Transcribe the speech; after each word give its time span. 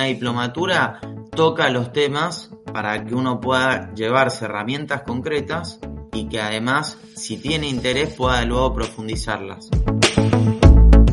una 0.00 0.06
diplomatura 0.06 0.98
toca 1.36 1.68
los 1.68 1.92
temas 1.92 2.50
para 2.72 3.04
que 3.04 3.14
uno 3.14 3.38
pueda 3.38 3.92
llevarse 3.92 4.46
herramientas 4.46 5.02
concretas 5.02 5.78
y 6.14 6.26
que 6.26 6.40
además, 6.40 6.96
si 7.14 7.36
tiene 7.36 7.68
interés, 7.68 8.14
pueda 8.14 8.42
luego 8.46 8.72
profundizarlas. 8.72 9.68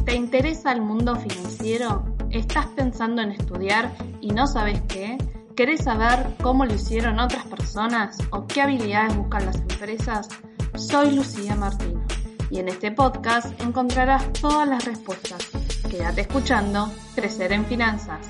¿Te 0.06 0.16
interesa 0.16 0.72
el 0.72 0.82
mundo 0.82 1.18
financiero? 1.18 2.06
¿Estás 2.32 2.68
pensando 2.68 3.22
en 3.22 3.34
estudiar 3.34 3.94
y 4.22 4.30
no 4.30 4.48
sabes 4.48 4.82
qué? 4.88 5.18
¿Querés 5.54 5.84
saber 5.84 6.26
cómo 6.42 6.64
lo 6.64 6.74
hicieron 6.74 7.20
otras 7.20 7.46
personas 7.46 8.18
o 8.30 8.48
qué 8.48 8.62
habilidades 8.62 9.18
buscan 9.18 9.48
las 9.48 9.58
empresas? 9.58 10.30
Soy 10.76 11.14
Lucía 11.14 11.58
Martino 11.58 12.06
y 12.50 12.60
en 12.60 12.70
este 12.70 12.94
podcast 12.94 13.60
encontrarás 13.62 14.32
todas 14.32 14.66
las 14.66 14.86
respuestas. 14.86 15.67
Quédate 15.90 16.22
escuchando 16.22 16.92
Crecer 17.16 17.54
en 17.54 17.66
Finanzas. 17.66 18.30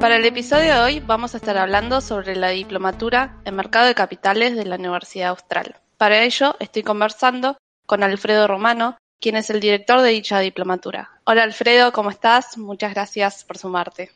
Para 0.00 0.16
el 0.16 0.24
episodio 0.24 0.74
de 0.74 0.80
hoy 0.80 1.00
vamos 1.00 1.34
a 1.34 1.36
estar 1.36 1.56
hablando 1.56 2.00
sobre 2.00 2.34
la 2.34 2.48
diplomatura 2.48 3.36
en 3.44 3.54
mercado 3.54 3.86
de 3.86 3.94
capitales 3.94 4.56
de 4.56 4.64
la 4.64 4.74
Universidad 4.74 5.28
Austral. 5.28 5.76
Para 5.96 6.24
ello 6.24 6.56
estoy 6.58 6.82
conversando 6.82 7.56
con 7.86 8.02
Alfredo 8.02 8.48
Romano, 8.48 8.96
quien 9.20 9.36
es 9.36 9.50
el 9.50 9.60
director 9.60 10.00
de 10.00 10.10
dicha 10.10 10.40
diplomatura. 10.40 11.10
Hola 11.24 11.44
Alfredo, 11.44 11.92
¿cómo 11.92 12.10
estás? 12.10 12.58
Muchas 12.58 12.92
gracias 12.92 13.44
por 13.44 13.56
sumarte. 13.56 14.10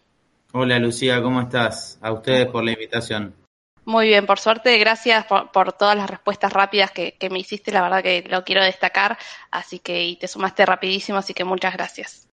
Hola 0.52 0.80
Lucía, 0.80 1.22
¿cómo 1.22 1.42
estás? 1.42 1.96
A 2.00 2.12
ustedes 2.12 2.46
por 2.46 2.64
la 2.64 2.72
invitación. 2.72 3.43
Muy 3.86 4.06
bien, 4.06 4.24
por 4.24 4.38
suerte, 4.38 4.78
gracias 4.78 5.26
por, 5.26 5.72
todas 5.74 5.96
las 5.96 6.08
respuestas 6.08 6.52
rápidas 6.52 6.90
que, 6.90 7.16
me 7.30 7.38
hiciste, 7.38 7.70
la 7.70 7.82
verdad 7.82 8.02
que 8.02 8.24
lo 8.28 8.42
quiero 8.42 8.62
destacar, 8.62 9.18
así 9.50 9.78
que 9.78 10.04
y 10.04 10.16
te 10.16 10.26
sumaste 10.26 10.64
rapidísimo, 10.64 11.18
así 11.18 11.34
que 11.34 11.44
muchas 11.44 11.74
gracias. 11.74 12.28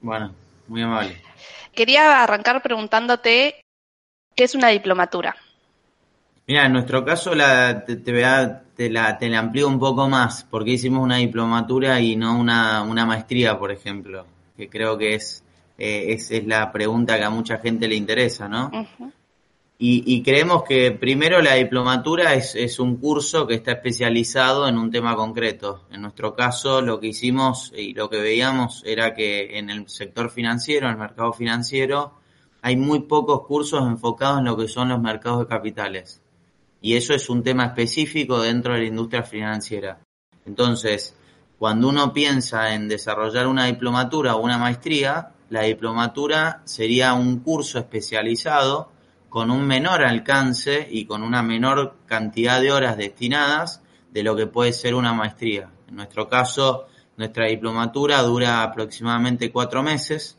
Bueno, 0.00 0.34
muy 0.66 0.82
amable. 0.82 1.22
Quería 1.74 2.22
arrancar 2.22 2.62
preguntándote 2.62 3.62
qué 4.36 4.44
es 4.44 4.54
una 4.54 4.68
diplomatura. 4.68 5.36
Mira, 6.46 6.66
en 6.66 6.72
nuestro 6.72 7.04
caso 7.04 7.34
la, 7.34 7.84
te, 7.84 7.96
te, 7.96 8.12
te, 8.76 8.90
la, 8.90 9.18
te 9.18 9.28
la 9.28 9.38
amplío 9.38 9.68
un 9.68 9.78
poco 9.78 10.08
más, 10.08 10.44
porque 10.50 10.72
hicimos 10.72 11.02
una 11.02 11.16
diplomatura 11.16 12.00
y 12.00 12.16
no 12.16 12.38
una, 12.38 12.82
una 12.82 13.06
maestría, 13.06 13.58
por 13.58 13.70
ejemplo, 13.70 14.26
que 14.56 14.68
creo 14.68 14.98
que 14.98 15.14
es, 15.14 15.42
eh, 15.78 16.12
es, 16.12 16.30
es, 16.30 16.46
la 16.46 16.70
pregunta 16.72 17.16
que 17.18 17.24
a 17.24 17.30
mucha 17.30 17.58
gente 17.58 17.88
le 17.88 17.96
interesa, 17.96 18.48
¿no? 18.48 18.70
Y, 19.80 20.24
creemos 20.24 20.64
que 20.64 20.90
primero 20.90 21.40
la 21.40 21.54
diplomatura 21.54 22.34
es, 22.34 22.56
es, 22.56 22.80
un 22.80 22.96
curso 22.96 23.46
que 23.46 23.54
está 23.54 23.72
especializado 23.72 24.66
en 24.66 24.76
un 24.76 24.90
tema 24.90 25.14
concreto. 25.14 25.86
En 25.92 26.02
nuestro 26.02 26.34
caso 26.34 26.82
lo 26.82 26.98
que 26.98 27.06
hicimos 27.06 27.72
y 27.76 27.94
lo 27.94 28.10
que 28.10 28.18
veíamos 28.18 28.82
era 28.84 29.14
que 29.14 29.56
en 29.56 29.70
el 29.70 29.88
sector 29.88 30.30
financiero, 30.30 30.86
en 30.86 30.94
el 30.94 30.98
mercado 30.98 31.32
financiero, 31.32 32.14
hay 32.60 32.76
muy 32.76 33.02
pocos 33.02 33.46
cursos 33.46 33.86
enfocados 33.86 34.40
en 34.40 34.46
lo 34.46 34.56
que 34.56 34.66
son 34.66 34.88
los 34.88 35.00
mercados 35.00 35.40
de 35.40 35.46
capitales. 35.46 36.22
Y 36.80 36.96
eso 36.96 37.14
es 37.14 37.30
un 37.30 37.44
tema 37.44 37.66
específico 37.66 38.40
dentro 38.40 38.74
de 38.74 38.80
la 38.80 38.86
industria 38.86 39.22
financiera. 39.22 40.00
Entonces, 40.44 41.14
cuando 41.56 41.88
uno 41.88 42.12
piensa 42.12 42.74
en 42.74 42.88
desarrollar 42.88 43.46
una 43.46 43.66
diplomatura 43.66 44.34
o 44.34 44.42
una 44.42 44.58
maestría, 44.58 45.34
la 45.50 45.62
diplomatura 45.62 46.62
sería 46.64 47.14
un 47.14 47.38
curso 47.40 47.78
especializado 47.78 48.90
con 49.28 49.50
un 49.50 49.66
menor 49.66 50.02
alcance 50.02 50.86
y 50.90 51.04
con 51.04 51.22
una 51.22 51.42
menor 51.42 51.96
cantidad 52.06 52.60
de 52.60 52.72
horas 52.72 52.96
destinadas 52.96 53.82
de 54.10 54.22
lo 54.22 54.34
que 54.36 54.46
puede 54.46 54.72
ser 54.72 54.94
una 54.94 55.12
maestría. 55.12 55.70
En 55.86 55.96
nuestro 55.96 56.28
caso, 56.28 56.86
nuestra 57.16 57.46
diplomatura 57.46 58.22
dura 58.22 58.62
aproximadamente 58.62 59.50
cuatro 59.52 59.82
meses 59.82 60.38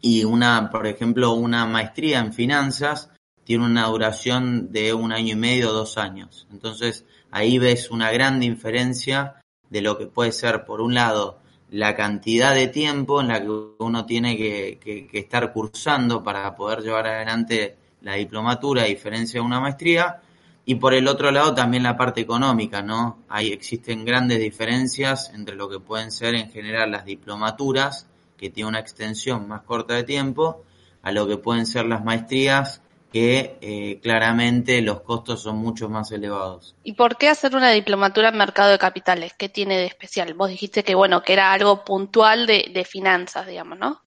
y 0.00 0.24
una, 0.24 0.68
por 0.70 0.86
ejemplo, 0.86 1.32
una 1.32 1.64
maestría 1.64 2.18
en 2.18 2.32
finanzas 2.32 3.10
tiene 3.44 3.64
una 3.64 3.86
duración 3.86 4.70
de 4.72 4.92
un 4.92 5.12
año 5.12 5.32
y 5.32 5.36
medio, 5.36 5.72
dos 5.72 5.98
años. 5.98 6.46
Entonces, 6.50 7.04
ahí 7.30 7.58
ves 7.58 7.90
una 7.90 8.10
gran 8.10 8.40
diferencia 8.40 9.36
de 9.70 9.80
lo 9.80 9.96
que 9.98 10.06
puede 10.06 10.32
ser, 10.32 10.64
por 10.64 10.80
un 10.80 10.94
lado, 10.94 11.38
la 11.70 11.96
cantidad 11.96 12.54
de 12.54 12.68
tiempo 12.68 13.20
en 13.20 13.28
la 13.28 13.40
que 13.40 13.48
uno 13.78 14.04
tiene 14.04 14.36
que, 14.36 14.78
que 14.80 15.18
estar 15.18 15.52
cursando 15.52 16.22
para 16.22 16.54
poder 16.54 16.80
llevar 16.80 17.06
adelante 17.06 17.78
la 18.02 18.14
diplomatura 18.14 18.82
a 18.82 18.86
diferencia 18.86 19.40
de 19.40 19.46
una 19.46 19.60
maestría, 19.60 20.20
y 20.64 20.76
por 20.76 20.94
el 20.94 21.08
otro 21.08 21.30
lado 21.30 21.54
también 21.54 21.82
la 21.82 21.96
parte 21.96 22.20
económica, 22.20 22.82
¿no? 22.82 23.18
Ahí 23.28 23.52
existen 23.52 24.04
grandes 24.04 24.38
diferencias 24.38 25.32
entre 25.34 25.56
lo 25.56 25.68
que 25.68 25.80
pueden 25.80 26.12
ser 26.12 26.34
en 26.34 26.50
general 26.50 26.92
las 26.92 27.04
diplomaturas, 27.04 28.06
que 28.36 28.50
tienen 28.50 28.70
una 28.70 28.80
extensión 28.80 29.48
más 29.48 29.62
corta 29.62 29.94
de 29.94 30.04
tiempo, 30.04 30.62
a 31.02 31.10
lo 31.10 31.26
que 31.26 31.36
pueden 31.36 31.66
ser 31.66 31.86
las 31.86 32.04
maestrías, 32.04 32.80
que 33.12 33.58
eh, 33.60 34.00
claramente 34.02 34.80
los 34.80 35.02
costos 35.02 35.42
son 35.42 35.58
mucho 35.58 35.88
más 35.88 36.10
elevados. 36.12 36.74
¿Y 36.82 36.94
por 36.94 37.18
qué 37.18 37.28
hacer 37.28 37.54
una 37.54 37.70
diplomatura 37.70 38.30
en 38.30 38.38
mercado 38.38 38.70
de 38.70 38.78
capitales? 38.78 39.34
¿Qué 39.36 39.48
tiene 39.48 39.76
de 39.76 39.86
especial? 39.86 40.32
Vos 40.34 40.48
dijiste 40.48 40.82
que, 40.82 40.94
bueno, 40.94 41.22
que 41.22 41.34
era 41.34 41.52
algo 41.52 41.84
puntual 41.84 42.46
de, 42.46 42.70
de 42.72 42.84
finanzas, 42.84 43.46
digamos, 43.46 43.78
¿no? 43.78 44.00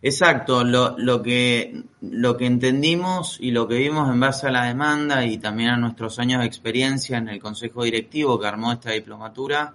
Exacto, 0.00 0.62
lo, 0.62 0.96
lo, 0.96 1.22
que, 1.22 1.82
lo 2.00 2.36
que 2.36 2.46
entendimos 2.46 3.36
y 3.40 3.50
lo 3.50 3.66
que 3.66 3.74
vimos 3.78 4.08
en 4.08 4.20
base 4.20 4.46
a 4.46 4.52
la 4.52 4.66
demanda 4.66 5.24
y 5.24 5.38
también 5.38 5.70
a 5.70 5.76
nuestros 5.76 6.20
años 6.20 6.40
de 6.40 6.46
experiencia 6.46 7.18
en 7.18 7.28
el 7.28 7.40
Consejo 7.40 7.82
Directivo 7.82 8.38
que 8.38 8.46
armó 8.46 8.72
esta 8.72 8.92
diplomatura 8.92 9.74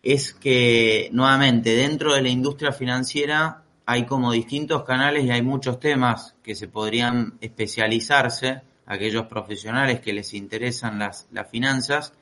es 0.00 0.32
que 0.32 1.08
nuevamente 1.12 1.74
dentro 1.74 2.14
de 2.14 2.22
la 2.22 2.28
industria 2.28 2.70
financiera 2.70 3.64
hay 3.84 4.06
como 4.06 4.30
distintos 4.30 4.84
canales 4.84 5.24
y 5.24 5.30
hay 5.30 5.42
muchos 5.42 5.80
temas 5.80 6.36
que 6.44 6.54
se 6.54 6.68
podrían 6.68 7.36
especializarse, 7.40 8.62
aquellos 8.86 9.26
profesionales 9.26 10.00
que 10.00 10.12
les 10.12 10.34
interesan 10.34 11.00
las, 11.00 11.26
las 11.32 11.50
finanzas, 11.50 12.12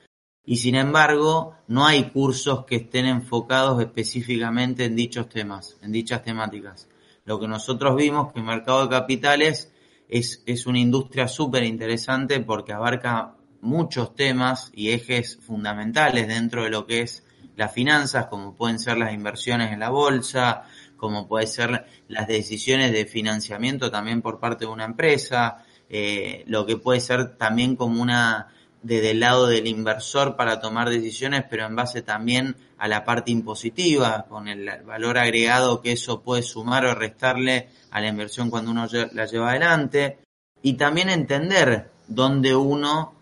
y 0.44 0.56
sin 0.56 0.74
embargo 0.74 1.54
no 1.68 1.86
hay 1.86 2.04
cursos 2.10 2.64
que 2.64 2.76
estén 2.76 3.06
enfocados 3.06 3.80
específicamente 3.80 4.86
en 4.86 4.96
dichos 4.96 5.28
temas, 5.28 5.76
en 5.82 5.92
dichas 5.92 6.22
temáticas. 6.22 6.88
Lo 7.24 7.38
que 7.38 7.48
nosotros 7.48 7.96
vimos 7.96 8.32
que 8.32 8.40
el 8.40 8.46
mercado 8.46 8.84
de 8.84 8.90
capitales 8.90 9.72
es, 10.08 10.42
es 10.46 10.66
una 10.66 10.78
industria 10.78 11.28
súper 11.28 11.64
interesante 11.64 12.40
porque 12.40 12.72
abarca 12.72 13.36
muchos 13.60 14.14
temas 14.14 14.70
y 14.74 14.90
ejes 14.90 15.38
fundamentales 15.40 16.26
dentro 16.26 16.64
de 16.64 16.70
lo 16.70 16.86
que 16.86 17.02
es 17.02 17.24
las 17.56 17.72
finanzas, 17.72 18.26
como 18.26 18.56
pueden 18.56 18.78
ser 18.78 18.98
las 18.98 19.12
inversiones 19.12 19.72
en 19.72 19.80
la 19.80 19.90
bolsa, 19.90 20.64
como 20.96 21.28
pueden 21.28 21.48
ser 21.48 21.86
las 22.08 22.26
decisiones 22.26 22.92
de 22.92 23.06
financiamiento 23.06 23.90
también 23.90 24.22
por 24.22 24.40
parte 24.40 24.64
de 24.64 24.70
una 24.70 24.84
empresa, 24.84 25.64
eh, 25.88 26.44
lo 26.46 26.66
que 26.66 26.76
puede 26.76 27.00
ser 27.00 27.36
también 27.36 27.76
como 27.76 28.00
una 28.02 28.48
desde 28.82 29.12
el 29.12 29.20
lado 29.20 29.46
del 29.46 29.66
inversor 29.66 30.36
para 30.36 30.60
tomar 30.60 30.90
decisiones, 30.90 31.44
pero 31.48 31.66
en 31.66 31.76
base 31.76 32.02
también 32.02 32.56
a 32.78 32.88
la 32.88 33.04
parte 33.04 33.30
impositiva, 33.30 34.26
con 34.28 34.48
el 34.48 34.68
valor 34.84 35.18
agregado 35.18 35.80
que 35.80 35.92
eso 35.92 36.20
puede 36.20 36.42
sumar 36.42 36.84
o 36.86 36.94
restarle 36.94 37.68
a 37.90 38.00
la 38.00 38.08
inversión 38.08 38.50
cuando 38.50 38.72
uno 38.72 38.86
la 39.12 39.26
lleva 39.26 39.50
adelante. 39.50 40.18
Y 40.62 40.74
también 40.74 41.08
entender 41.08 41.90
dónde 42.08 42.54
uno 42.56 43.14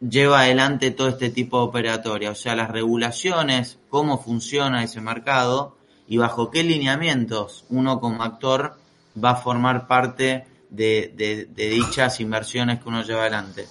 lleva 0.00 0.40
adelante 0.40 0.90
todo 0.90 1.08
este 1.08 1.30
tipo 1.30 1.58
de 1.58 1.64
operatoria, 1.64 2.30
o 2.30 2.34
sea, 2.34 2.56
las 2.56 2.70
regulaciones, 2.70 3.78
cómo 3.90 4.22
funciona 4.22 4.84
ese 4.84 5.00
mercado 5.00 5.76
y 6.06 6.16
bajo 6.16 6.50
qué 6.50 6.62
lineamientos 6.62 7.64
uno 7.68 8.00
como 8.00 8.22
actor 8.22 8.78
va 9.22 9.30
a 9.30 9.36
formar 9.36 9.86
parte 9.86 10.46
de, 10.70 11.12
de 11.16 11.68
dichas 11.68 12.20
inversiones 12.20 12.80
que 12.80 12.88
uno 12.88 13.02
lleva 13.02 13.22
adelante. 13.22 13.66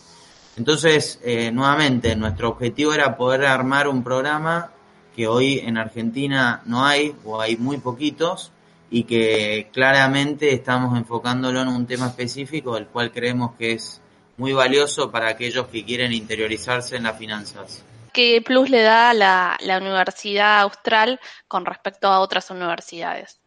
Entonces, 0.57 1.19
eh, 1.23 1.51
nuevamente, 1.51 2.15
nuestro 2.15 2.49
objetivo 2.49 2.91
era 2.91 3.15
poder 3.15 3.45
armar 3.45 3.87
un 3.87 4.03
programa 4.03 4.71
que 5.15 5.27
hoy 5.27 5.59
en 5.59 5.77
Argentina 5.77 6.61
no 6.65 6.83
hay 6.83 7.15
o 7.23 7.39
hay 7.39 7.57
muy 7.57 7.77
poquitos 7.77 8.51
y 8.89 9.03
que 9.03 9.69
claramente 9.71 10.53
estamos 10.53 10.97
enfocándolo 10.97 11.61
en 11.61 11.67
un 11.67 11.85
tema 11.85 12.07
específico 12.07 12.73
del 12.73 12.87
cual 12.87 13.11
creemos 13.11 13.51
que 13.55 13.73
es 13.73 14.01
muy 14.37 14.53
valioso 14.53 15.11
para 15.11 15.29
aquellos 15.29 15.67
que 15.67 15.85
quieren 15.85 16.11
interiorizarse 16.11 16.95
en 16.95 17.03
las 17.03 17.17
finanzas. 17.17 17.83
¿Qué 18.11 18.41
plus 18.43 18.69
le 18.71 18.81
da 18.81 19.13
la 19.13 19.77
Universidad 19.79 20.61
Austral 20.61 21.19
con 21.47 21.65
respecto 21.65 22.07
a 22.07 22.19
otras 22.19 22.49
universidades? 22.49 23.39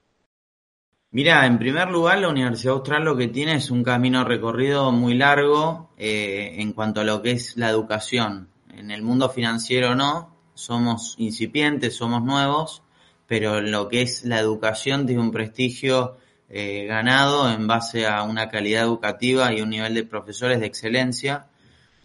Mira, 1.12 1.44
en 1.44 1.58
primer 1.58 1.90
lugar, 1.90 2.18
la 2.18 2.28
Universidad 2.28 2.74
Austral 2.74 3.04
lo 3.04 3.16
que 3.16 3.26
tiene 3.26 3.56
es 3.56 3.72
un 3.72 3.82
camino 3.82 4.22
recorrido 4.22 4.92
muy 4.92 5.14
largo 5.14 5.90
eh, 5.98 6.54
en 6.58 6.72
cuanto 6.72 7.00
a 7.00 7.04
lo 7.04 7.20
que 7.20 7.32
es 7.32 7.56
la 7.56 7.68
educación. 7.68 8.48
En 8.72 8.92
el 8.92 9.02
mundo 9.02 9.28
financiero 9.28 9.96
no, 9.96 10.36
somos 10.54 11.16
incipientes, 11.18 11.96
somos 11.96 12.22
nuevos, 12.22 12.84
pero 13.26 13.60
lo 13.60 13.88
que 13.88 14.02
es 14.02 14.24
la 14.24 14.38
educación 14.38 15.04
tiene 15.04 15.20
un 15.20 15.32
prestigio 15.32 16.16
eh, 16.48 16.84
ganado 16.86 17.50
en 17.50 17.66
base 17.66 18.06
a 18.06 18.22
una 18.22 18.48
calidad 18.48 18.84
educativa 18.84 19.52
y 19.52 19.62
un 19.62 19.70
nivel 19.70 19.94
de 19.94 20.04
profesores 20.04 20.60
de 20.60 20.66
excelencia. 20.66 21.48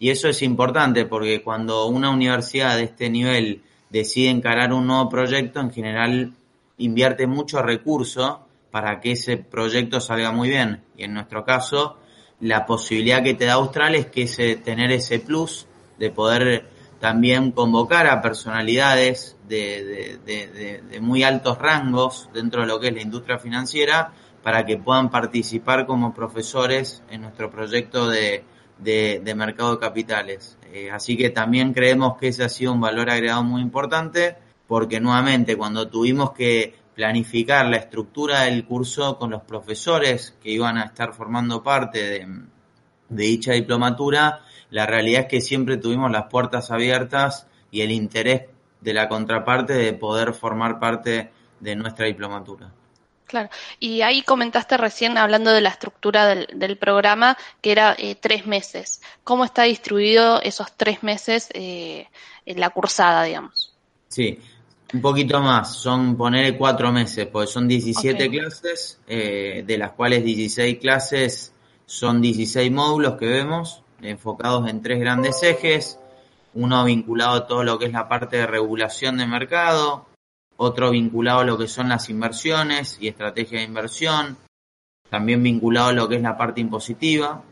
Y 0.00 0.10
eso 0.10 0.28
es 0.28 0.42
importante 0.42 1.06
porque 1.06 1.42
cuando 1.42 1.86
una 1.86 2.10
universidad 2.10 2.76
de 2.76 2.82
este 2.82 3.08
nivel 3.08 3.62
decide 3.88 4.30
encarar 4.30 4.72
un 4.72 4.88
nuevo 4.88 5.08
proyecto, 5.08 5.60
en 5.60 5.70
general 5.70 6.32
invierte 6.76 7.28
mucho 7.28 7.62
recurso 7.62 8.45
para 8.76 9.00
que 9.00 9.12
ese 9.12 9.38
proyecto 9.38 10.00
salga 10.00 10.32
muy 10.32 10.50
bien. 10.50 10.82
Y 10.98 11.04
en 11.04 11.14
nuestro 11.14 11.46
caso, 11.46 11.96
la 12.40 12.66
posibilidad 12.66 13.22
que 13.22 13.32
te 13.32 13.46
da 13.46 13.54
Austral 13.54 13.94
es 13.94 14.04
que 14.04 14.26
tener 14.62 14.92
ese 14.92 15.18
plus 15.18 15.66
de 15.98 16.10
poder 16.10 16.68
también 17.00 17.52
convocar 17.52 18.06
a 18.06 18.20
personalidades 18.20 19.38
de, 19.48 20.20
de, 20.26 21.00
muy 21.00 21.22
altos 21.22 21.56
rangos 21.56 22.28
dentro 22.34 22.60
de 22.60 22.66
lo 22.66 22.78
que 22.78 22.88
es 22.88 22.92
la 22.92 23.00
industria 23.00 23.38
financiera 23.38 24.12
para 24.42 24.66
que 24.66 24.76
puedan 24.76 25.08
participar 25.08 25.86
como 25.86 26.12
profesores 26.12 27.02
en 27.08 27.22
nuestro 27.22 27.50
proyecto 27.50 28.10
de, 28.10 28.44
mercado 29.34 29.72
de 29.72 29.78
capitales. 29.78 30.58
Eh, 30.70 30.90
así 30.90 31.16
que 31.16 31.30
también 31.30 31.72
creemos 31.72 32.18
que 32.18 32.28
ese 32.28 32.44
ha 32.44 32.50
sido 32.50 32.74
un 32.74 32.80
valor 32.82 33.08
agregado 33.08 33.42
muy 33.42 33.62
importante 33.62 34.36
porque 34.66 35.00
nuevamente 35.00 35.56
cuando 35.56 35.88
tuvimos 35.88 36.32
que 36.32 36.84
planificar 36.96 37.66
la 37.66 37.76
estructura 37.76 38.42
del 38.44 38.64
curso 38.64 39.18
con 39.18 39.30
los 39.30 39.42
profesores 39.42 40.34
que 40.42 40.50
iban 40.50 40.78
a 40.78 40.86
estar 40.86 41.12
formando 41.12 41.62
parte 41.62 42.02
de, 42.02 42.26
de 43.10 43.24
dicha 43.24 43.52
diplomatura, 43.52 44.40
la 44.70 44.86
realidad 44.86 45.22
es 45.22 45.28
que 45.28 45.40
siempre 45.42 45.76
tuvimos 45.76 46.10
las 46.10 46.24
puertas 46.24 46.70
abiertas 46.70 47.46
y 47.70 47.82
el 47.82 47.92
interés 47.92 48.44
de 48.80 48.94
la 48.94 49.10
contraparte 49.10 49.74
de 49.74 49.92
poder 49.92 50.32
formar 50.32 50.80
parte 50.80 51.30
de 51.60 51.76
nuestra 51.76 52.06
diplomatura. 52.06 52.72
Claro, 53.26 53.50
y 53.78 54.00
ahí 54.00 54.22
comentaste 54.22 54.78
recién, 54.78 55.18
hablando 55.18 55.50
de 55.50 55.60
la 55.60 55.70
estructura 55.70 56.26
del, 56.26 56.78
programa, 56.78 57.36
que 57.60 57.72
era 57.72 57.94
eh, 57.98 58.14
tres 58.14 58.46
meses. 58.46 59.02
¿Cómo 59.22 59.44
está 59.44 59.64
distribuido 59.64 60.40
esos 60.40 60.74
tres 60.76 61.02
meses 61.02 61.50
eh, 61.52 62.08
en 62.46 62.60
la 62.60 62.70
cursada, 62.70 63.24
digamos? 63.24 63.74
Sí, 64.08 64.38
un 64.94 65.00
poquito 65.00 65.40
más, 65.40 65.76
son 65.76 66.16
poner 66.16 66.56
cuatro 66.56 66.92
meses, 66.92 67.26
porque 67.26 67.48
son 67.48 67.66
17 67.66 68.30
clases, 68.30 69.00
eh, 69.06 69.64
de 69.66 69.78
las 69.78 69.92
cuales 69.92 70.24
16 70.24 70.78
clases 70.78 71.52
son 71.86 72.20
16 72.20 72.70
módulos 72.70 73.16
que 73.16 73.26
vemos, 73.26 73.82
enfocados 74.00 74.68
en 74.68 74.82
tres 74.82 75.00
grandes 75.00 75.42
ejes, 75.42 75.98
uno 76.54 76.84
vinculado 76.84 77.34
a 77.34 77.46
todo 77.46 77.64
lo 77.64 77.78
que 77.78 77.86
es 77.86 77.92
la 77.92 78.08
parte 78.08 78.36
de 78.36 78.46
regulación 78.46 79.18
de 79.18 79.26
mercado, 79.26 80.06
otro 80.56 80.90
vinculado 80.90 81.40
a 81.40 81.44
lo 81.44 81.58
que 81.58 81.68
son 81.68 81.88
las 81.88 82.08
inversiones 82.08 82.96
y 83.00 83.08
estrategia 83.08 83.58
de 83.58 83.64
inversión, 83.64 84.38
también 85.10 85.42
vinculado 85.42 85.88
a 85.88 85.92
lo 85.92 86.08
que 86.08 86.16
es 86.16 86.22
la 86.22 86.36
parte 86.36 86.60
impositiva, 86.60 87.42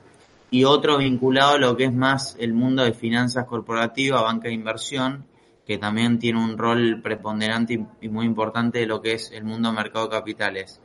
y 0.50 0.64
otro 0.64 0.98
vinculado 0.98 1.54
a 1.54 1.58
lo 1.58 1.76
que 1.76 1.84
es 1.84 1.92
más 1.92 2.36
el 2.38 2.54
mundo 2.54 2.84
de 2.84 2.92
finanzas 2.92 3.46
corporativas, 3.46 4.22
banca 4.22 4.48
de 4.48 4.54
inversión, 4.54 5.26
que 5.66 5.78
también 5.78 6.19
tiene 6.19 6.43
un 6.43 6.58
rol 6.58 7.00
preponderante 7.02 7.87
y 8.00 8.08
muy 8.08 8.26
importante 8.26 8.81
de 8.81 8.87
lo 8.87 9.00
que 9.00 9.14
es 9.14 9.31
el 9.32 9.44
mundo 9.44 9.72
mercado 9.72 10.08
de 10.08 10.16
capitales. 10.16 10.81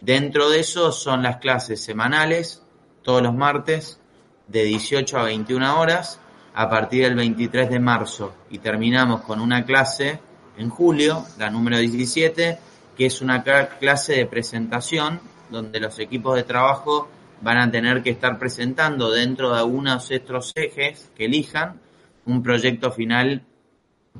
Dentro 0.00 0.50
de 0.50 0.60
eso 0.60 0.92
son 0.92 1.22
las 1.22 1.38
clases 1.38 1.82
semanales, 1.82 2.62
todos 3.02 3.22
los 3.22 3.34
martes, 3.34 4.00
de 4.48 4.64
18 4.64 5.18
a 5.18 5.24
21 5.24 5.80
horas 5.80 6.20
a 6.54 6.68
partir 6.68 7.04
del 7.04 7.14
23 7.14 7.70
de 7.70 7.80
marzo 7.80 8.34
y 8.50 8.58
terminamos 8.58 9.22
con 9.22 9.40
una 9.40 9.64
clase 9.64 10.20
en 10.56 10.68
julio, 10.68 11.24
la 11.38 11.50
número 11.50 11.78
17, 11.78 12.58
que 12.96 13.06
es 13.06 13.20
una 13.20 13.42
clase 13.42 14.14
de 14.14 14.26
presentación 14.26 15.20
donde 15.50 15.80
los 15.80 15.98
equipos 15.98 16.36
de 16.36 16.44
trabajo 16.44 17.08
van 17.40 17.58
a 17.58 17.70
tener 17.70 18.02
que 18.02 18.10
estar 18.10 18.38
presentando 18.38 19.10
dentro 19.10 19.52
de 19.52 19.58
algunos 19.58 20.08
de 20.08 20.16
estos 20.16 20.52
ejes 20.54 21.10
que 21.16 21.26
elijan 21.26 21.80
un 22.24 22.42
proyecto 22.42 22.90
final 22.90 23.44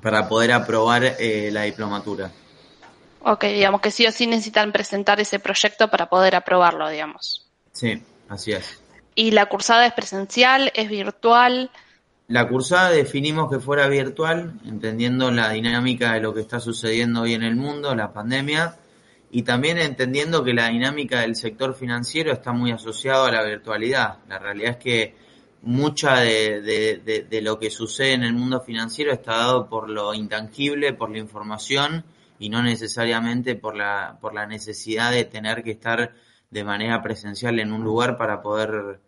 para 0.01 0.29
poder 0.29 0.53
aprobar 0.53 1.05
eh, 1.19 1.51
la 1.53 1.63
diplomatura. 1.63 2.31
Ok, 3.23 3.45
digamos 3.45 3.81
que 3.81 3.91
sí 3.91 4.07
o 4.07 4.13
sí 4.13 4.27
necesitan 4.27 4.71
presentar 4.71 5.21
ese 5.21 5.39
proyecto 5.39 5.89
para 5.89 6.09
poder 6.09 6.37
aprobarlo, 6.37 6.89
digamos. 6.89 7.49
Sí, 7.73 8.03
así 8.29 8.53
es. 8.53 8.83
¿Y 9.15 9.31
la 9.31 9.47
cursada 9.47 9.87
es 9.87 9.95
presencial, 9.95 10.73
es 10.75 10.89
virtual? 10.89 11.71
La 12.29 12.49
cursada 12.49 12.91
definimos 12.91 13.51
que 13.51 13.61
fuera 13.61 13.87
virtual, 13.89 14.55
entendiendo 14.65 15.31
la 15.31 15.51
dinámica 15.51 16.13
de 16.15 16.21
lo 16.21 16.35
que 16.35 16.41
está 16.41 16.61
sucediendo 16.61 17.23
hoy 17.23 17.35
en 17.35 17.43
el 17.43 17.57
mundo, 17.57 17.95
la 17.95 18.13
pandemia, 18.13 18.77
y 19.31 19.43
también 19.43 19.79
entendiendo 19.79 20.45
que 20.45 20.55
la 20.55 20.69
dinámica 20.69 21.21
del 21.21 21.37
sector 21.37 21.75
financiero 21.75 22.33
está 22.33 22.53
muy 22.53 22.73
asociado 22.73 23.25
a 23.25 23.33
la 23.33 23.43
virtualidad. 23.43 24.19
La 24.29 24.39
realidad 24.39 24.73
es 24.73 24.77
que 24.77 25.15
mucha 25.65 26.21
de, 26.21 27.41
lo 27.43 27.59
que 27.59 27.71
sucede 27.71 28.13
en 28.13 28.23
el 28.23 28.35
mundo 28.35 28.61
financiero 28.61 29.13
está 29.13 29.37
dado 29.37 29.69
por 29.69 29.89
lo 29.89 30.15
intangible, 30.15 30.93
por 30.93 31.11
la 31.11 31.19
información 31.19 32.05
y 32.39 32.49
no 32.49 32.63
necesariamente 32.63 33.55
por 33.55 33.77
la, 33.77 34.19
por 34.21 34.35
la 34.35 34.47
necesidad 34.47 35.11
de 35.11 35.25
tener 35.25 35.63
que 35.63 35.73
estar 35.73 36.15
de 36.51 36.65
manera 36.65 37.03
presencial 37.03 37.59
en 37.59 37.73
un 37.73 37.83
lugar 37.83 38.17
para 38.17 38.43
poder 38.43 39.01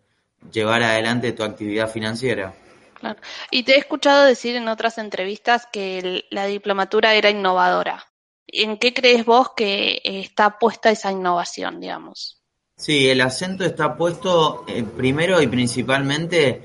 llevar 0.51 0.83
adelante 0.83 1.31
tu 1.33 1.43
actividad 1.43 1.89
financiera. 1.89 2.53
Claro. 2.95 3.19
Y 3.51 3.63
te 3.63 3.75
he 3.75 3.77
escuchado 3.77 4.25
decir 4.25 4.55
en 4.55 4.67
otras 4.67 4.97
entrevistas 4.97 5.67
que 5.71 6.25
la 6.31 6.45
diplomatura 6.45 7.13
era 7.13 7.29
innovadora. 7.29 8.05
¿En 8.47 8.77
qué 8.77 8.93
crees 8.93 9.25
vos 9.25 9.51
que 9.55 10.01
está 10.03 10.57
puesta 10.57 10.89
esa 10.89 11.11
innovación, 11.11 11.79
digamos? 11.79 12.41
Sí, 12.77 13.09
el 13.09 13.21
acento 13.21 13.65
está 13.65 13.95
puesto 13.97 14.63
eh, 14.67 14.83
primero 14.83 15.41
y 15.41 15.47
principalmente 15.47 16.61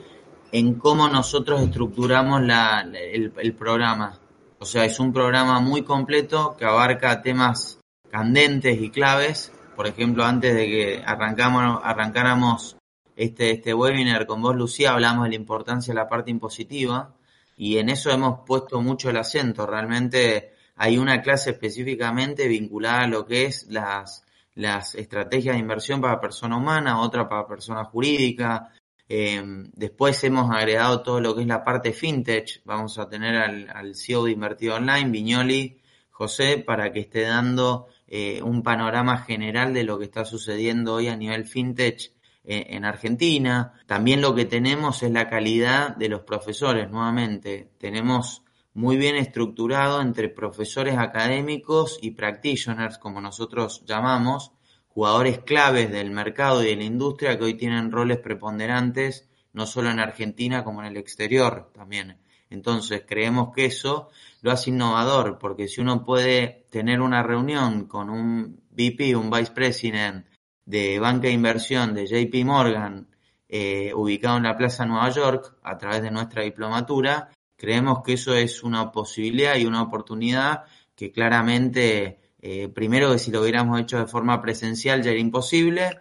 en 0.52 0.74
cómo 0.74 1.08
nosotros 1.08 1.62
estructuramos 1.62 2.42
el, 2.42 3.32
el, 3.36 3.54
programa. 3.54 4.20
O 4.58 4.64
sea, 4.64 4.84
es 4.84 5.00
un 5.00 5.12
programa 5.12 5.58
muy 5.60 5.82
completo 5.82 6.54
que 6.56 6.66
abarca 6.66 7.22
temas 7.22 7.80
candentes 8.10 8.80
y 8.80 8.90
claves 8.90 9.50
por 9.76 9.86
ejemplo, 9.86 10.24
antes 10.24 10.54
de 10.54 10.66
que 10.66 11.02
arrancamos, 11.04 11.80
arrancáramos 11.82 12.76
este, 13.16 13.52
este 13.52 13.74
webinar 13.74 14.26
con 14.26 14.42
vos, 14.42 14.54
Lucía, 14.54 14.92
hablamos 14.92 15.24
de 15.24 15.30
la 15.30 15.36
importancia 15.36 15.92
de 15.92 16.00
la 16.00 16.08
parte 16.08 16.30
impositiva 16.30 17.14
y 17.56 17.78
en 17.78 17.88
eso 17.88 18.10
hemos 18.10 18.40
puesto 18.46 18.80
mucho 18.80 19.10
el 19.10 19.16
acento. 19.16 19.66
Realmente 19.66 20.52
hay 20.76 20.98
una 20.98 21.22
clase 21.22 21.50
específicamente 21.50 22.48
vinculada 22.48 23.02
a 23.02 23.06
lo 23.06 23.26
que 23.26 23.46
es 23.46 23.66
las, 23.70 24.24
las 24.54 24.94
estrategias 24.94 25.54
de 25.54 25.60
inversión 25.60 26.00
para 26.00 26.20
persona 26.20 26.56
humana, 26.56 27.00
otra 27.00 27.28
para 27.28 27.46
persona 27.46 27.84
jurídica. 27.84 28.70
Em, 29.08 29.70
después 29.74 30.22
hemos 30.24 30.50
agregado 30.50 31.02
todo 31.02 31.20
lo 31.20 31.34
que 31.34 31.42
es 31.42 31.46
la 31.46 31.64
parte 31.64 31.92
fintech. 31.92 32.62
Vamos 32.64 32.98
a 32.98 33.08
tener 33.08 33.36
al, 33.36 33.94
CEO 33.94 34.24
de 34.24 34.32
Invertido 34.32 34.76
Online, 34.76 35.10
Viñoli, 35.10 35.80
José, 36.10 36.58
para 36.58 36.92
que 36.92 37.00
esté 37.00 37.22
dando 37.22 37.86
eh, 38.06 38.40
un 38.42 38.62
panorama 38.62 39.18
general 39.18 39.74
de 39.74 39.84
lo 39.84 39.98
que 39.98 40.04
está 40.04 40.24
sucediendo 40.24 40.94
hoy 40.94 41.08
a 41.08 41.16
nivel 41.16 41.44
fintech 41.46 42.12
eh, 42.44 42.66
en 42.70 42.84
Argentina. 42.84 43.74
También 43.86 44.20
lo 44.20 44.34
que 44.34 44.44
tenemos 44.44 45.02
es 45.02 45.10
la 45.10 45.28
calidad 45.28 45.96
de 45.96 46.08
los 46.08 46.22
profesores, 46.22 46.90
nuevamente. 46.90 47.70
Tenemos 47.78 48.42
muy 48.74 48.96
bien 48.96 49.16
estructurado 49.16 50.00
entre 50.00 50.28
profesores 50.28 50.96
académicos 50.96 51.98
y 52.00 52.12
practitioners, 52.12 52.98
como 52.98 53.20
nosotros 53.20 53.84
llamamos, 53.86 54.52
jugadores 54.88 55.40
claves 55.40 55.90
del 55.90 56.10
mercado 56.10 56.62
y 56.62 56.66
de 56.66 56.76
la 56.76 56.84
industria 56.84 57.38
que 57.38 57.44
hoy 57.44 57.54
tienen 57.54 57.90
roles 57.90 58.18
preponderantes, 58.18 59.28
no 59.52 59.66
solo 59.66 59.90
en 59.90 60.00
Argentina 60.00 60.64
como 60.64 60.80
en 60.80 60.88
el 60.88 60.96
exterior 60.96 61.70
también. 61.74 62.18
Entonces 62.50 63.04
creemos 63.06 63.54
que 63.54 63.66
eso 63.66 64.10
lo 64.42 64.50
hace 64.50 64.70
innovador, 64.70 65.38
porque 65.38 65.68
si 65.68 65.80
uno 65.80 66.04
puede 66.04 66.66
tener 66.70 67.00
una 67.00 67.22
reunión 67.22 67.86
con 67.86 68.10
un 68.10 68.62
VP, 68.70 69.16
un 69.16 69.30
Vice 69.30 69.52
President 69.52 70.26
de 70.64 70.98
banca 70.98 71.28
de 71.28 71.34
inversión 71.34 71.94
de 71.94 72.06
JP 72.06 72.44
Morgan, 72.44 73.08
eh, 73.48 73.92
ubicado 73.94 74.38
en 74.38 74.44
la 74.44 74.56
Plaza 74.56 74.86
Nueva 74.86 75.10
York, 75.10 75.56
a 75.62 75.76
través 75.76 76.02
de 76.02 76.10
nuestra 76.10 76.42
diplomatura, 76.42 77.30
creemos 77.62 78.02
que 78.02 78.14
eso 78.14 78.34
es 78.34 78.64
una 78.64 78.90
posibilidad 78.90 79.54
y 79.54 79.66
una 79.66 79.82
oportunidad 79.82 80.64
que 80.96 81.12
claramente, 81.12 82.18
eh, 82.40 82.68
primero 82.68 83.12
que 83.12 83.20
si 83.20 83.30
lo 83.30 83.40
hubiéramos 83.40 83.80
hecho 83.80 84.00
de 84.00 84.06
forma 84.06 84.42
presencial 84.42 85.00
ya 85.00 85.12
era 85.12 85.20
imposible, 85.20 86.00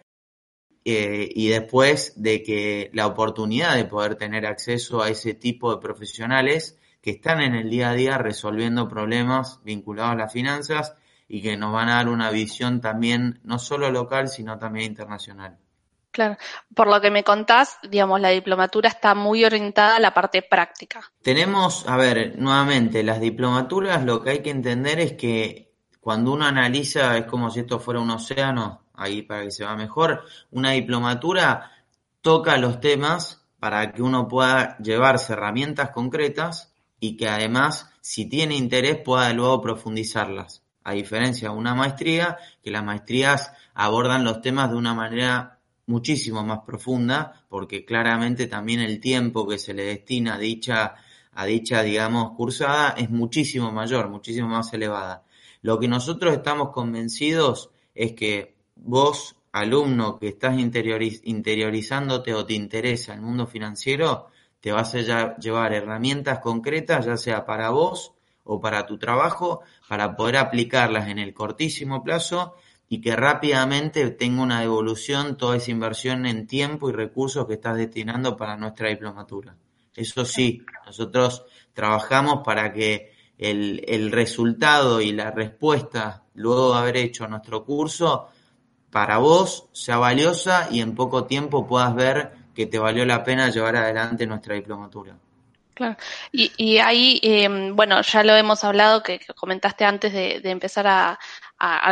eh, 0.84 1.30
y 1.32 1.50
después 1.50 2.14
de 2.16 2.42
que 2.42 2.90
la 2.94 3.06
oportunidad 3.06 3.76
de 3.76 3.86
poder 3.86 4.16
tener 4.16 4.48
acceso 4.48 5.04
a 5.04 5.10
ese 5.10 5.36
tipo 5.36 5.72
de 5.72 5.80
profesionales 5.80 6.80
que 7.00 7.12
están 7.12 7.42
en 7.42 7.54
el 7.54 7.70
día 7.70 7.92
a 7.92 7.94
día 7.94 8.18
resolviendo 8.18 8.88
problemas 8.88 9.60
vinculados 9.64 10.14
a 10.14 10.16
las 10.16 10.34
finanzas 10.34 10.96
y 11.28 11.44
que 11.44 11.58
nos 11.58 11.72
van 11.74 11.90
a 11.90 11.98
dar 11.98 12.10
una 12.10 12.32
visión 12.32 12.82
también 12.82 13.40
no 13.44 13.60
solo 13.60 13.92
local, 13.92 14.30
sino 14.30 14.58
también 14.58 14.88
internacional. 14.88 15.60
Claro, 16.12 16.38
por 16.76 16.88
lo 16.88 17.00
que 17.00 17.10
me 17.10 17.24
contás, 17.24 17.78
digamos, 17.90 18.20
la 18.20 18.30
diplomatura 18.30 18.90
está 18.90 19.16
muy 19.16 19.46
orientada 19.46 19.96
a 19.96 20.00
la 20.00 20.14
parte 20.14 20.42
práctica. 20.42 21.02
Tenemos, 21.22 21.88
a 21.88 21.96
ver, 21.96 22.38
nuevamente, 22.38 23.02
las 23.04 23.22
diplomaturas 23.22 24.04
lo 24.04 24.22
que 24.22 24.32
hay 24.32 24.40
que 24.40 24.50
entender 24.50 25.00
es 25.00 25.14
que 25.14 25.72
cuando 26.02 26.34
uno 26.34 26.46
analiza, 26.46 27.18
es 27.18 27.26
como 27.26 27.50
si 27.50 27.62
esto 27.62 27.80
fuera 27.80 28.02
un 28.02 28.10
océano, 28.10 28.84
ahí 28.94 29.22
para 29.22 29.44
que 29.44 29.52
se 29.52 29.64
va 29.64 29.76
mejor, 29.76 30.26
una 30.52 30.72
diplomatura 30.72 31.72
toca 32.22 32.58
los 32.58 32.80
temas 32.82 33.46
para 33.60 33.94
que 33.94 34.02
uno 34.02 34.28
pueda 34.28 34.78
llevarse 34.80 35.34
herramientas 35.34 35.92
concretas 35.92 36.74
y 37.00 37.16
que 37.16 37.30
además, 37.30 37.90
si 38.02 38.26
tiene 38.26 38.56
interés, 38.56 38.98
pueda 38.98 39.32
luego 39.34 39.62
profundizarlas. 39.62 40.64
a 40.84 40.94
diferencia 40.94 41.50
de 41.50 41.56
una 41.56 41.76
maestría, 41.76 42.38
que 42.64 42.72
las 42.72 42.84
maestrías 42.84 43.54
abordan 43.76 44.24
los 44.24 44.42
temas 44.42 44.72
de 44.72 44.78
una 44.78 44.96
manera 44.96 45.61
muchísimo 45.92 46.44
más 46.44 46.62
profunda, 46.66 47.46
porque 47.50 47.86
claramente 47.86 48.48
también 48.48 48.80
el 48.80 49.00
tiempo 49.00 49.48
que 49.48 49.60
se 49.60 49.74
le 49.74 49.84
destina 49.84 50.36
a 50.36 50.38
dicha, 50.40 50.96
a 51.34 51.46
dicha, 51.46 51.84
digamos, 51.84 52.32
cursada 52.36 52.96
es 52.98 53.10
muchísimo 53.10 53.72
mayor, 53.72 54.10
muchísimo 54.10 54.48
más 54.48 54.74
elevada. 54.74 55.24
Lo 55.62 55.80
que 55.80 55.88
nosotros 55.88 56.34
estamos 56.34 56.70
convencidos 56.70 57.70
es 57.94 58.14
que 58.14 58.56
vos, 58.76 59.36
alumno 59.52 60.18
que 60.18 60.30
estás 60.30 60.58
interiorizándote 60.58 62.34
o 62.34 62.46
te 62.46 62.54
interesa 62.54 63.14
el 63.14 63.22
mundo 63.22 63.46
financiero, 63.46 64.28
te 64.62 64.72
vas 64.72 64.96
a 64.96 65.36
llevar 65.38 65.74
herramientas 65.74 66.40
concretas, 66.40 67.06
ya 67.06 67.18
sea 67.18 67.46
para 67.46 67.70
vos 67.70 68.14
o 68.44 68.62
para 68.62 68.86
tu 68.86 68.98
trabajo, 68.98 69.62
para 69.88 70.16
poder 70.16 70.38
aplicarlas 70.38 71.10
en 71.10 71.20
el 71.20 71.34
cortísimo 71.34 72.04
plazo 72.04 72.56
y 72.94 73.00
que 73.00 73.16
rápidamente 73.16 74.10
tenga 74.12 74.44
una 74.44 74.60
devolución 74.60 75.38
toda 75.38 75.56
esa 75.56 75.72
inversión 75.72 76.26
en 76.26 76.46
tiempo 76.46 76.90
y 76.90 76.92
recursos 76.92 77.48
que 77.48 77.54
estás 77.54 77.78
destinando 77.78 78.36
para 78.36 78.58
nuestra 78.58 78.90
diplomatura. 78.90 79.56
Eso 79.96 80.26
sí, 80.26 80.66
nosotros 80.86 81.46
trabajamos 81.74 82.42
para 82.44 82.74
que 82.74 83.14
el, 83.38 83.86
el 83.88 84.12
resultado 84.12 85.00
y 85.00 85.14
la 85.14 85.32
respuesta 85.32 86.26
luego 86.34 86.74
de 86.74 86.80
haber 86.80 86.98
hecho 86.98 87.30
nuestro 87.30 87.64
curso 87.64 88.28
para 88.90 89.20
vos 89.20 89.70
sea 89.72 89.96
valiosa 89.96 90.68
y 90.70 90.82
en 90.82 90.94
poco 90.94 91.24
tiempo 91.24 91.66
puedas 91.66 91.96
ver 91.96 92.34
que 92.54 92.66
te 92.66 92.78
valió 92.78 93.06
la 93.06 93.24
pena 93.24 93.50
llevar 93.50 93.78
adelante 93.78 94.28
nuestra 94.28 94.56
diplomatura. 94.56 95.16
Claro. 95.74 95.98
Y, 96.32 96.52
y 96.58 96.78
ahí, 96.78 97.20
em, 97.24 97.76
bueno, 97.76 98.02
ya 98.02 98.24
lo 98.24 98.36
hemos 98.36 98.64
hablado, 98.64 99.02
que, 99.02 99.20
comentaste 99.36 99.86
antes 99.86 100.14
de, 100.14 100.42
empezar 100.44 100.86
a, 100.86 101.20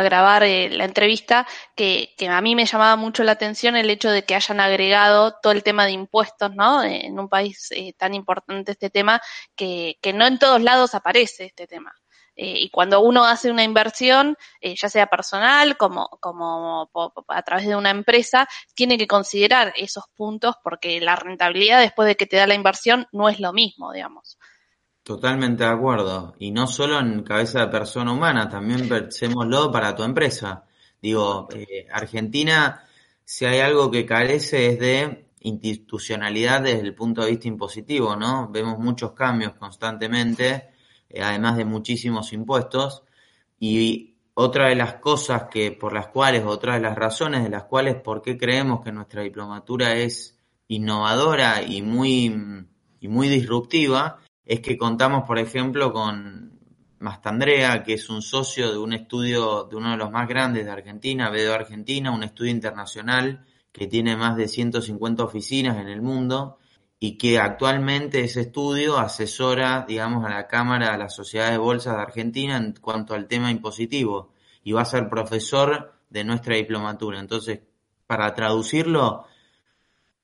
grabar 0.02 0.42
eh, 0.42 0.68
la 0.70 0.84
entrevista, 0.84 1.46
que, 1.74 2.14
a 2.28 2.40
mí 2.40 2.54
me 2.54 2.66
llamaba 2.66 2.96
mucho 2.96 3.22
la 3.24 3.32
atención 3.32 3.76
el 3.76 3.90
hecho 3.90 4.10
de 4.10 4.24
que 4.24 4.34
hayan 4.34 4.60
agregado 4.60 5.34
todo 5.40 5.52
el 5.52 5.62
tema 5.62 5.86
de 5.86 5.92
impuestos, 5.92 6.54
¿no? 6.54 6.82
En 6.82 7.18
un 7.18 7.28
país 7.28 7.68
eh, 7.72 7.92
tan 7.94 8.14
importante 8.14 8.72
este 8.72 8.90
tema, 8.90 9.20
que, 9.54 9.98
que 10.02 10.12
no 10.12 10.26
en 10.26 10.38
todos 10.38 10.60
lados 10.62 10.94
aparece 10.94 11.46
este 11.46 11.66
tema. 11.66 11.94
Eh, 12.36 12.58
y 12.58 12.70
cuando 12.70 13.00
uno 13.00 13.24
hace 13.24 13.50
una 13.50 13.64
inversión, 13.64 14.36
ya 14.62 14.88
sea 14.88 15.06
personal 15.08 15.76
como, 15.76 16.08
como 16.20 16.90
a 17.28 17.42
través 17.42 17.66
de 17.66 17.76
una 17.76 17.90
empresa, 17.90 18.48
tiene 18.74 18.96
que 18.96 19.06
considerar 19.06 19.74
esos 19.76 20.04
puntos 20.14 20.56
porque 20.62 21.00
la 21.00 21.16
rentabilidad 21.16 21.80
después 21.80 22.06
de 22.06 22.16
que 22.16 22.26
te 22.26 22.36
da 22.36 22.46
la 22.46 22.54
inversión 22.54 23.06
no 23.12 23.28
es 23.28 23.40
lo 23.40 23.52
mismo, 23.52 23.92
digamos. 23.92 24.38
Totalmente 25.02 25.64
de 25.64 25.70
acuerdo. 25.70 26.34
Y 26.38 26.50
no 26.50 26.66
solo 26.66 26.98
en 26.98 27.22
cabeza 27.22 27.60
de 27.60 27.68
persona 27.68 28.12
humana, 28.12 28.48
también 28.48 28.88
pensémoslo 28.88 29.70
para 29.72 29.94
tu 29.94 30.02
empresa. 30.02 30.64
Digo, 31.00 31.48
eh, 31.54 31.86
Argentina, 31.90 32.84
si 33.24 33.46
hay 33.46 33.60
algo 33.60 33.90
que 33.90 34.04
carece 34.04 34.68
es 34.68 34.78
de 34.78 35.26
institucionalidad 35.40 36.62
desde 36.62 36.80
el 36.80 36.94
punto 36.94 37.22
de 37.22 37.30
vista 37.30 37.48
impositivo, 37.48 38.14
¿no? 38.14 38.50
Vemos 38.50 38.78
muchos 38.78 39.12
cambios 39.12 39.54
constantemente 39.54 40.70
eh, 41.10 41.22
además 41.22 41.56
de 41.56 41.64
muchísimos 41.64 42.32
impuestos. 42.32 43.02
Y 43.58 44.14
otra 44.34 44.68
de 44.68 44.76
las 44.76 44.94
cosas 44.94 45.44
que 45.50 45.72
por 45.72 45.92
las 45.92 46.08
cuales, 46.08 46.44
otra 46.46 46.74
de 46.74 46.80
las 46.80 46.96
razones 46.96 47.42
de 47.42 47.50
las 47.50 47.64
cuales, 47.64 47.96
por 47.96 48.22
qué 48.22 48.38
creemos 48.38 48.82
que 48.82 48.92
nuestra 48.92 49.22
diplomatura 49.22 49.94
es 49.96 50.38
innovadora 50.68 51.62
y 51.62 51.82
muy, 51.82 52.66
y 53.00 53.08
muy 53.08 53.28
disruptiva, 53.28 54.20
es 54.50 54.58
que 54.58 54.76
contamos, 54.76 55.28
por 55.28 55.38
ejemplo, 55.38 55.92
con 55.92 56.58
Mastandrea, 56.98 57.84
que 57.84 57.94
es 57.94 58.10
un 58.10 58.20
socio 58.20 58.72
de 58.72 58.78
un 58.78 58.92
estudio 58.92 59.68
de 59.70 59.76
uno 59.76 59.92
de 59.92 59.96
los 59.96 60.10
más 60.10 60.28
grandes 60.28 60.64
de 60.64 60.72
Argentina, 60.72 61.30
BDO 61.30 61.54
Argentina, 61.54 62.10
un 62.10 62.24
estudio 62.24 62.50
internacional 62.50 63.46
que 63.70 63.86
tiene 63.86 64.16
más 64.16 64.36
de 64.36 64.48
150 64.48 65.22
oficinas 65.22 65.76
en 65.76 65.86
el 65.86 66.02
mundo 66.02 66.58
y 66.98 67.16
que 67.16 67.38
actualmente 67.38 68.24
ese 68.24 68.40
estudio 68.40 68.98
asesora, 68.98 69.84
digamos, 69.86 70.24
a 70.26 70.30
la 70.30 70.48
Cámara, 70.48 70.94
a 70.94 70.98
la 70.98 71.10
Sociedad 71.10 71.52
de 71.52 71.58
Bolsas 71.58 71.94
de 71.94 72.02
Argentina 72.02 72.56
en 72.56 72.72
cuanto 72.72 73.14
al 73.14 73.28
tema 73.28 73.52
impositivo 73.52 74.32
y 74.64 74.72
va 74.72 74.82
a 74.82 74.84
ser 74.84 75.08
profesor 75.08 75.94
de 76.08 76.24
nuestra 76.24 76.56
diplomatura. 76.56 77.20
Entonces, 77.20 77.60
para 78.04 78.34
traducirlo, 78.34 79.26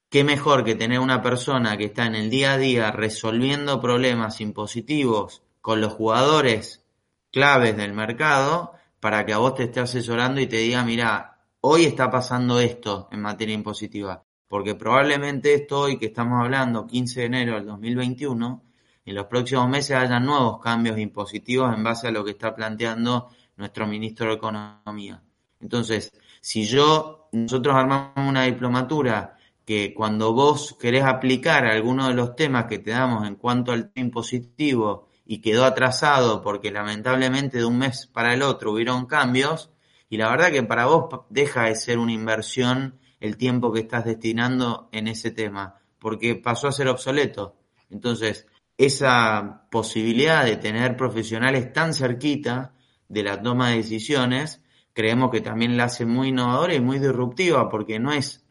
qué 0.08 0.24
mejor 0.24 0.64
que 0.64 0.74
tener 0.74 1.00
una 1.00 1.22
persona 1.22 1.76
que 1.76 1.86
está 1.86 2.06
en 2.06 2.14
el 2.14 2.30
día 2.30 2.52
a 2.52 2.58
día 2.58 2.92
resolviendo 2.92 3.80
problemas 3.80 4.40
impositivos 4.40 5.42
con 5.60 5.80
los 5.80 5.92
jugadores 5.92 6.84
claves 7.32 7.76
del 7.76 7.92
mercado 7.92 8.72
para 9.00 9.26
que 9.26 9.32
a 9.32 9.38
vos 9.38 9.54
te 9.54 9.64
esté 9.64 9.80
asesorando 9.80 10.40
y 10.40 10.46
te 10.46 10.56
diga, 10.56 10.84
mira, 10.84 11.38
hoy 11.60 11.84
está 11.84 12.10
pasando 12.10 12.60
esto 12.60 13.08
en 13.12 13.20
materia 13.20 13.54
impositiva 13.54 14.26
porque 14.48 14.74
probablemente 14.74 15.54
esto 15.54 15.80
hoy 15.80 15.98
que 15.98 16.06
estamos 16.06 16.40
hablando, 16.40 16.86
15 16.86 17.20
de 17.20 17.26
enero 17.26 17.54
del 17.54 17.66
2021, 17.66 18.62
en 19.04 19.14
los 19.14 19.26
próximos 19.26 19.68
meses 19.68 19.96
haya 19.96 20.20
nuevos 20.20 20.60
cambios 20.60 20.98
impositivos 20.98 21.74
en 21.74 21.82
base 21.82 22.08
a 22.08 22.10
lo 22.10 22.24
que 22.24 22.32
está 22.32 22.54
planteando 22.54 23.28
nuestro 23.56 23.86
ministro 23.86 24.28
de 24.28 24.34
Economía. 24.34 25.22
Entonces, 25.60 26.12
si 26.40 26.64
yo, 26.64 27.28
nosotros 27.32 27.74
armamos 27.74 28.12
una 28.16 28.44
diplomatura 28.44 29.35
que 29.66 29.92
cuando 29.92 30.32
vos 30.32 30.76
querés 30.80 31.04
aplicar 31.04 31.66
alguno 31.66 32.08
de 32.08 32.14
los 32.14 32.36
temas 32.36 32.66
que 32.66 32.78
te 32.78 32.92
damos 32.92 33.26
en 33.26 33.34
cuanto 33.34 33.72
al 33.72 33.92
tema 33.92 34.06
impositivo 34.06 35.08
y 35.26 35.40
quedó 35.40 35.64
atrasado 35.64 36.40
porque 36.40 36.70
lamentablemente 36.70 37.58
de 37.58 37.64
un 37.64 37.78
mes 37.78 38.06
para 38.06 38.32
el 38.32 38.42
otro 38.42 38.72
hubieron 38.72 39.06
cambios, 39.06 39.72
y 40.08 40.18
la 40.18 40.30
verdad 40.30 40.52
que 40.52 40.62
para 40.62 40.86
vos 40.86 41.22
deja 41.30 41.64
de 41.64 41.74
ser 41.74 41.98
una 41.98 42.12
inversión 42.12 43.00
el 43.18 43.36
tiempo 43.36 43.72
que 43.72 43.80
estás 43.80 44.04
destinando 44.04 44.88
en 44.92 45.08
ese 45.08 45.32
tema, 45.32 45.80
porque 45.98 46.36
pasó 46.36 46.68
a 46.68 46.72
ser 46.72 46.86
obsoleto. 46.86 47.56
Entonces, 47.90 48.46
esa 48.78 49.66
posibilidad 49.72 50.44
de 50.44 50.56
tener 50.56 50.96
profesionales 50.96 51.72
tan 51.72 51.92
cerquita 51.92 52.74
de 53.08 53.24
la 53.24 53.42
toma 53.42 53.70
de 53.70 53.78
decisiones, 53.78 54.62
creemos 54.92 55.32
que 55.32 55.40
también 55.40 55.76
la 55.76 55.84
hace 55.84 56.06
muy 56.06 56.28
innovadora 56.28 56.74
y 56.74 56.80
muy 56.80 57.00
disruptiva, 57.00 57.68
porque 57.68 57.98
no 57.98 58.12
es 58.12 58.45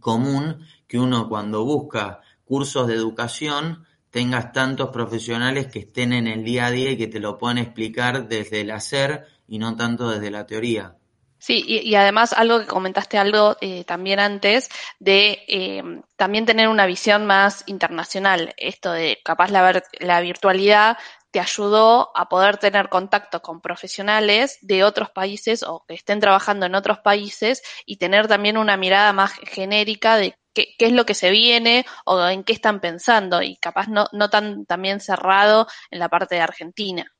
común 0.00 0.66
que 0.86 0.98
uno 0.98 1.28
cuando 1.28 1.64
busca 1.64 2.20
cursos 2.44 2.86
de 2.86 2.94
educación 2.94 3.86
tengas 4.10 4.52
tantos 4.52 4.90
profesionales 4.90 5.66
que 5.66 5.80
estén 5.80 6.12
en 6.12 6.26
el 6.26 6.44
día 6.44 6.66
a 6.66 6.70
día 6.70 6.90
y 6.90 6.96
que 6.96 7.06
te 7.06 7.20
lo 7.20 7.38
puedan 7.38 7.58
explicar 7.58 8.28
desde 8.28 8.62
el 8.62 8.70
hacer 8.70 9.26
y 9.46 9.58
no 9.58 9.76
tanto 9.76 10.10
desde 10.10 10.30
la 10.30 10.46
teoría. 10.46 10.94
Sí, 11.40 11.64
y, 11.66 11.94
además 11.94 12.32
algo 12.32 12.58
que 12.58 12.66
comentaste 12.66 13.16
algo 13.16 13.56
eh, 13.60 13.84
también 13.84 14.18
antes 14.18 14.68
de 14.98 15.44
eh, 15.46 15.82
también 16.16 16.46
tener 16.46 16.68
una 16.68 16.84
visión 16.84 17.26
más 17.26 17.62
internacional. 17.66 18.54
Esto 18.56 18.90
de 18.90 19.20
capaz 19.24 19.50
la, 19.50 19.84
la 20.00 20.20
virtualidad 20.20 20.98
te 21.30 21.40
ayudó 21.40 22.10
a 22.16 22.28
poder 22.28 22.56
tener 22.56 22.88
contacto 22.88 23.40
con 23.42 23.60
profesionales 23.60 24.58
de 24.62 24.84
otros 24.84 25.10
países 25.10 25.62
o 25.62 25.84
que 25.86 25.94
estén 25.94 26.20
trabajando 26.20 26.66
en 26.66 26.74
otros 26.74 26.98
países 26.98 27.62
y 27.84 27.96
tener 27.96 28.28
también 28.28 28.56
una 28.56 28.76
mirada 28.76 29.12
más 29.12 29.32
genérica 29.32 30.16
de 30.16 30.34
qué, 30.54 30.74
es 30.78 30.92
lo 30.92 31.04
que 31.04 31.14
se 31.14 31.30
viene 31.30 31.84
o 32.04 32.26
en 32.26 32.44
qué 32.44 32.52
están 32.52 32.80
pensando 32.80 33.42
y 33.42 33.56
capaz 33.56 33.88
no, 33.88 34.06
no 34.12 34.30
tan 34.30 34.66
también 34.66 35.00
cerrado 35.00 35.66
en 35.90 35.98
la 35.98 36.08
parte 36.08 36.36
de 36.36 36.40
Argentina. 36.40 37.12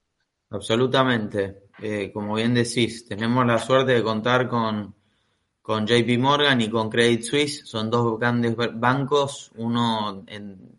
Absolutamente. 0.51 1.65
Eh, 1.81 2.11
como 2.13 2.35
bien 2.35 2.55
decís, 2.55 3.07
tenemos 3.07 3.47
la 3.47 3.59
suerte 3.59 3.93
de 3.93 4.03
contar 4.03 4.49
con, 4.49 4.95
con 5.69 5.87
JP 5.87 6.19
Morgan 6.19 6.63
y 6.63 6.71
con 6.71 6.89
Credit 6.89 7.23
Suisse. 7.23 7.63
Son 7.67 7.91
dos 7.91 8.19
grandes 8.19 8.57
bancos, 8.57 9.51
uno 9.57 10.25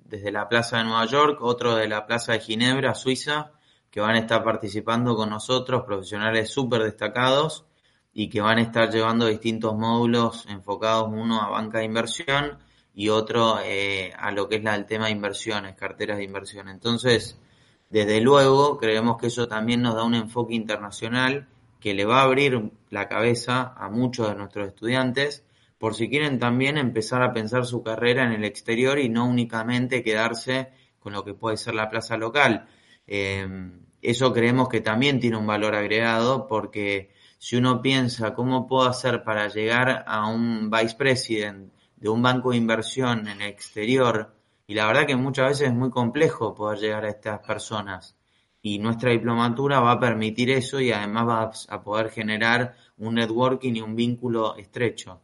desde 0.03 0.31
la 0.31 0.49
Plaza 0.49 0.79
de 0.79 0.85
Nueva 0.85 1.05
York, 1.05 1.37
otro 1.43 1.75
de 1.75 1.87
la 1.87 2.07
Plaza 2.07 2.33
de 2.33 2.39
Ginebra, 2.39 2.95
Suiza, 2.95 3.51
que 3.91 3.99
van 3.99 4.15
a 4.15 4.17
estar 4.17 4.43
participando 4.43 5.15
con 5.15 5.29
nosotros, 5.29 5.83
profesionales 5.85 6.49
súper 6.49 6.81
destacados 6.81 7.65
y 8.15 8.29
que 8.29 8.41
van 8.41 8.57
a 8.57 8.61
estar 8.61 8.89
llevando 8.89 9.27
distintos 9.27 9.75
módulos 9.75 10.47
enfocados 10.49 11.09
uno 11.11 11.39
a 11.39 11.49
banca 11.49 11.77
de 11.77 11.85
inversión 11.85 12.57
y 12.95 13.09
otro 13.09 13.59
eh, 13.63 14.11
a 14.17 14.31
lo 14.31 14.49
que 14.49 14.55
es 14.55 14.63
la, 14.63 14.73
el 14.73 14.87
tema 14.87 15.05
de 15.05 15.11
inversiones, 15.11 15.75
carteras 15.75 16.17
de 16.17 16.23
inversión. 16.23 16.67
Entonces, 16.67 17.39
desde 17.91 18.21
luego, 18.21 18.79
creemos 18.79 19.17
que 19.19 19.27
eso 19.27 19.47
también 19.47 19.83
nos 19.83 19.93
da 19.93 20.03
un 20.03 20.15
enfoque 20.15 20.55
internacional 20.55 21.47
que 21.79 21.93
le 21.93 22.05
va 22.05 22.19
a 22.19 22.23
abrir 22.23 22.71
la 22.89 23.07
cabeza 23.07 23.73
a 23.77 23.89
muchos 23.89 24.29
de 24.29 24.35
nuestros 24.35 24.67
estudiantes 24.67 25.45
por 25.77 25.95
si 25.95 26.09
quieren 26.09 26.39
también 26.39 26.77
empezar 26.77 27.23
a 27.23 27.33
pensar 27.33 27.65
su 27.65 27.81
carrera 27.81 28.25
en 28.25 28.33
el 28.33 28.43
exterior 28.43 28.99
y 28.99 29.07
no 29.09 29.25
únicamente 29.25 30.03
quedarse 30.03 30.73
con 30.99 31.13
lo 31.13 31.23
que 31.23 31.33
puede 31.33 31.55
ser 31.55 31.73
la 31.73 31.89
plaza 31.89 32.17
local. 32.17 32.67
Em, 33.07 33.85
eso 34.01 34.33
creemos 34.33 34.67
que 34.67 34.81
también 34.81 35.19
tiene 35.19 35.37
un 35.37 35.47
valor 35.47 35.75
agregado 35.75 36.47
porque 36.47 37.11
si 37.37 37.55
uno 37.55 37.81
piensa 37.81 38.33
cómo 38.33 38.67
puedo 38.67 38.87
hacer 38.87 39.23
para 39.23 39.47
llegar 39.47 40.03
a 40.05 40.27
un 40.27 40.69
vice 40.69 40.95
president 40.97 41.71
de 41.95 42.09
un 42.09 42.21
banco 42.21 42.51
de 42.51 42.57
inversión 42.57 43.27
en 43.27 43.41
el 43.41 43.49
exterior 43.49 44.35
y 44.67 44.73
la 44.73 44.85
verdad 44.85 45.07
que 45.07 45.15
muchas 45.15 45.47
veces 45.49 45.69
es 45.69 45.73
muy 45.73 45.89
complejo 45.89 46.53
poder 46.53 46.79
llegar 46.79 47.05
a 47.05 47.09
estas 47.09 47.39
personas. 47.39 48.18
Y 48.61 48.79
nuestra 48.79 49.11
diplomatura 49.11 49.79
va 49.79 49.93
a 49.93 49.99
permitir 49.99 50.49
eso 50.49 50.79
y 50.79 50.91
además 50.91 51.25
vas 51.25 51.67
a 51.69 51.81
poder 51.81 52.09
generar 52.09 52.75
un 52.97 53.15
networking 53.15 53.75
y 53.75 53.81
un 53.81 53.95
vínculo 53.95 54.55
estrecho. 54.57 55.21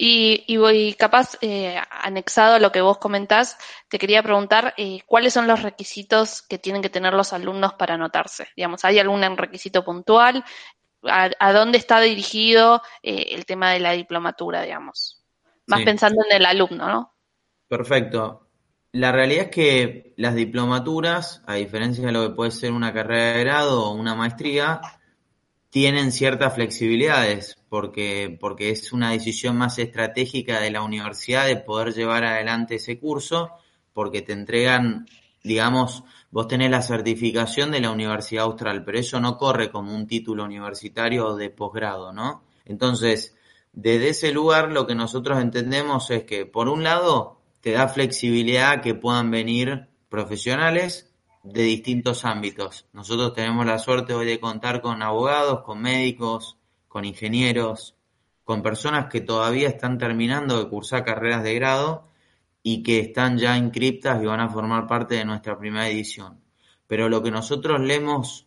Y, 0.00 0.44
y, 0.46 0.94
capaz, 0.94 1.36
eh, 1.40 1.76
anexado 1.90 2.54
a 2.54 2.60
lo 2.60 2.70
que 2.70 2.80
vos 2.80 2.98
comentás, 2.98 3.58
te 3.88 3.98
quería 3.98 4.22
preguntar 4.22 4.72
eh, 4.76 5.00
cuáles 5.06 5.32
son 5.32 5.48
los 5.48 5.62
requisitos 5.62 6.42
que 6.42 6.56
tienen 6.56 6.82
que 6.82 6.88
tener 6.88 7.14
los 7.14 7.32
alumnos 7.32 7.74
para 7.74 7.94
anotarse. 7.94 8.46
Digamos, 8.56 8.84
¿hay 8.84 9.00
algún 9.00 9.20
requisito 9.36 9.84
puntual? 9.84 10.44
¿A, 11.02 11.52
dónde 11.52 11.78
está 11.78 12.00
dirigido 12.00 12.80
eh, 13.02 13.30
el 13.30 13.44
tema 13.44 13.72
de 13.72 13.80
la 13.80 13.92
diplomatura, 13.92 14.62
digamos? 14.62 15.24
Más 15.66 15.82
pensando 15.82 16.22
en 16.30 16.36
el 16.36 16.46
alumno, 16.46 16.86
¿no? 16.86 17.14
Perfecto. 17.66 18.47
La 18.92 19.12
realidad 19.12 19.44
es 19.44 19.50
que 19.50 20.14
las 20.16 20.34
diplomaturas, 20.34 21.42
a 21.46 21.54
diferencia 21.54 22.06
de 22.06 22.12
lo 22.12 22.22
que 22.28 22.34
puede 22.34 22.50
ser 22.50 22.72
una 22.72 22.92
carrera 22.92 23.34
de 23.34 23.40
grado 23.40 23.84
o 23.84 23.92
una 23.92 24.14
maestría, 24.14 24.80
tienen 25.70 26.12
ciertas 26.12 26.54
flexibilidades 26.54 27.58
porque, 27.68 28.36
porque 28.40 28.70
es 28.70 28.92
una 28.92 29.10
decisión 29.10 29.56
más 29.58 29.78
estratégica 29.78 30.60
de 30.60 30.70
la 30.70 30.82
universidad 30.82 31.46
de 31.46 31.56
poder 31.56 31.92
llevar 31.92 32.24
adelante 32.24 32.76
ese 32.76 32.98
curso, 32.98 33.50
porque 33.92 34.22
te 34.22 34.32
entregan, 34.32 35.06
digamos, 35.42 36.04
vos 36.30 36.48
tenés 36.48 36.70
la 36.70 36.80
certificación 36.80 37.70
de 37.70 37.80
la 37.80 37.90
Universidad 37.90 38.44
Austral, 38.44 38.84
pero 38.84 38.98
eso 38.98 39.20
no 39.20 39.36
corre 39.36 39.70
como 39.70 39.94
un 39.94 40.06
título 40.06 40.44
universitario 40.44 41.36
de 41.36 41.50
posgrado, 41.50 42.12
¿no? 42.12 42.42
Entonces, 42.64 43.36
desde 43.72 44.10
ese 44.10 44.32
lugar 44.32 44.72
lo 44.72 44.86
que 44.86 44.94
nosotros 44.94 45.40
entendemos 45.40 46.10
es 46.10 46.24
que, 46.24 46.46
por 46.46 46.68
un 46.68 46.82
lado, 46.84 47.37
te 47.60 47.72
da 47.72 47.88
flexibilidad 47.88 48.80
que 48.80 48.94
puedan 48.94 49.30
venir 49.30 49.88
profesionales 50.08 51.12
de 51.42 51.62
distintos 51.62 52.24
ámbitos. 52.24 52.86
Nosotros 52.92 53.34
tenemos 53.34 53.66
la 53.66 53.78
suerte 53.78 54.14
hoy 54.14 54.26
de 54.26 54.40
contar 54.40 54.80
con 54.80 55.02
abogados, 55.02 55.62
con 55.62 55.80
médicos, 55.80 56.58
con 56.88 57.04
ingenieros, 57.04 57.96
con 58.44 58.62
personas 58.62 59.06
que 59.06 59.20
todavía 59.20 59.68
están 59.68 59.98
terminando 59.98 60.58
de 60.58 60.68
cursar 60.68 61.04
carreras 61.04 61.42
de 61.42 61.54
grado 61.54 62.08
y 62.62 62.82
que 62.82 63.00
están 63.00 63.38
ya 63.38 63.56
inscriptas 63.56 64.22
y 64.22 64.26
van 64.26 64.40
a 64.40 64.48
formar 64.48 64.86
parte 64.86 65.16
de 65.16 65.24
nuestra 65.24 65.58
primera 65.58 65.88
edición. 65.88 66.40
Pero 66.86 67.08
lo 67.08 67.22
que 67.22 67.30
nosotros 67.30 67.80
le 67.80 67.96
hemos 67.96 68.46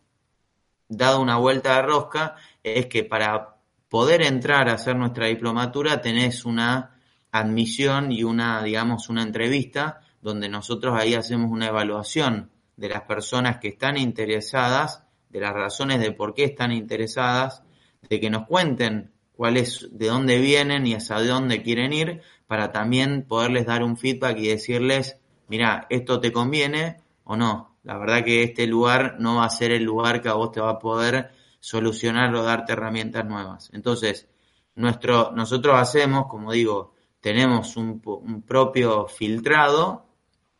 dado 0.88 1.20
una 1.20 1.36
vuelta 1.36 1.76
de 1.76 1.82
rosca 1.82 2.36
es 2.62 2.86
que 2.86 3.04
para 3.04 3.56
poder 3.88 4.22
entrar 4.22 4.68
a 4.68 4.74
hacer 4.74 4.96
nuestra 4.96 5.26
diplomatura 5.26 6.00
tenés 6.00 6.44
una 6.44 6.91
admisión 7.32 8.12
y 8.12 8.22
una, 8.22 8.62
digamos, 8.62 9.08
una 9.08 9.22
entrevista 9.22 10.00
donde 10.20 10.48
nosotros 10.48 10.94
ahí 10.96 11.14
hacemos 11.14 11.50
una 11.50 11.68
evaluación 11.68 12.50
de 12.76 12.90
las 12.90 13.02
personas 13.02 13.58
que 13.58 13.68
están 13.68 13.96
interesadas, 13.96 15.04
de 15.30 15.40
las 15.40 15.52
razones 15.52 16.00
de 16.00 16.12
por 16.12 16.34
qué 16.34 16.44
están 16.44 16.72
interesadas, 16.72 17.62
de 18.08 18.20
que 18.20 18.30
nos 18.30 18.46
cuenten 18.46 19.12
cuál 19.34 19.56
es, 19.56 19.88
de 19.90 20.08
dónde 20.08 20.38
vienen 20.38 20.86
y 20.86 20.94
hacia 20.94 21.20
dónde 21.20 21.62
quieren 21.62 21.92
ir, 21.92 22.22
para 22.46 22.70
también 22.70 23.24
poderles 23.26 23.66
dar 23.66 23.82
un 23.82 23.96
feedback 23.96 24.38
y 24.38 24.48
decirles, 24.48 25.16
mira, 25.48 25.86
esto 25.90 26.20
te 26.20 26.32
conviene 26.32 26.98
o 27.24 27.36
no. 27.36 27.78
La 27.82 27.98
verdad 27.98 28.24
que 28.24 28.42
este 28.42 28.66
lugar 28.66 29.16
no 29.18 29.36
va 29.36 29.46
a 29.46 29.50
ser 29.50 29.72
el 29.72 29.82
lugar 29.82 30.20
que 30.20 30.28
a 30.28 30.34
vos 30.34 30.52
te 30.52 30.60
va 30.60 30.70
a 30.70 30.78
poder 30.78 31.30
solucionar 31.60 32.34
o 32.34 32.42
darte 32.42 32.74
herramientas 32.74 33.24
nuevas. 33.24 33.70
Entonces, 33.72 34.28
nuestro, 34.74 35.32
nosotros 35.32 35.76
hacemos, 35.76 36.26
como 36.28 36.52
digo, 36.52 36.94
tenemos 37.22 37.78
un, 37.78 38.02
un 38.04 38.42
propio 38.42 39.08
filtrado 39.08 40.04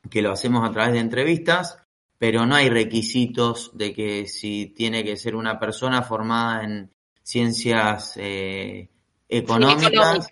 que 0.08 0.22
lo 0.22 0.32
hacemos 0.32 0.66
a 0.66 0.72
través 0.72 0.94
de 0.94 1.00
entrevistas 1.00 1.82
pero 2.22 2.46
no 2.46 2.54
hay 2.54 2.68
requisitos 2.68 3.72
de 3.74 3.92
que 3.92 4.28
si 4.28 4.66
tiene 4.66 5.02
que 5.02 5.16
ser 5.16 5.34
una 5.34 5.58
persona 5.58 6.02
formada 6.02 6.62
en 6.62 6.88
ciencias 7.20 8.16
eh, 8.16 8.88
económicas, 9.28 10.28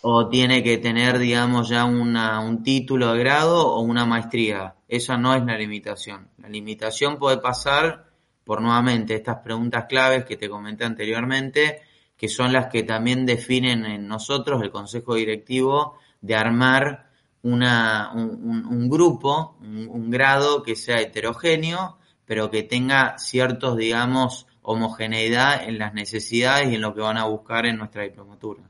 o 0.00 0.26
tiene 0.30 0.62
que 0.62 0.78
tener, 0.78 1.18
digamos, 1.18 1.68
ya 1.68 1.84
una, 1.84 2.40
un 2.40 2.62
título 2.62 3.12
de 3.12 3.18
grado 3.18 3.74
o 3.74 3.82
una 3.82 4.06
maestría. 4.06 4.76
Esa 4.88 5.18
no 5.18 5.34
es 5.34 5.44
la 5.44 5.58
limitación. 5.58 6.30
La 6.38 6.48
limitación 6.48 7.18
puede 7.18 7.36
pasar 7.36 8.06
por 8.42 8.62
nuevamente 8.62 9.14
estas 9.14 9.40
preguntas 9.40 9.84
claves 9.86 10.24
que 10.24 10.38
te 10.38 10.48
comenté 10.48 10.86
anteriormente, 10.86 11.82
que 12.24 12.28
son 12.30 12.54
las 12.54 12.68
que 12.68 12.82
también 12.82 13.26
definen 13.26 13.84
en 13.84 14.08
nosotros, 14.08 14.62
el 14.62 14.70
Consejo 14.70 15.14
Directivo, 15.14 15.98
de 16.22 16.34
armar 16.34 17.10
una, 17.42 18.12
un, 18.14 18.88
grupo, 18.88 19.58
un, 19.60 20.08
grado 20.08 20.62
que 20.62 20.74
sea 20.74 21.02
heterogéneo, 21.02 21.98
pero 22.24 22.50
que 22.50 22.62
tenga 22.62 23.18
ciertos, 23.18 23.76
digamos, 23.76 24.46
homogeneidad 24.62 25.68
en 25.68 25.78
las 25.78 25.92
necesidades 25.92 26.72
y 26.72 26.76
en 26.76 26.80
lo 26.80 26.94
que 26.94 27.02
van 27.02 27.18
a 27.18 27.26
buscar 27.26 27.66
en 27.66 27.76
nuestra 27.76 28.04
diplomatura. 28.04 28.62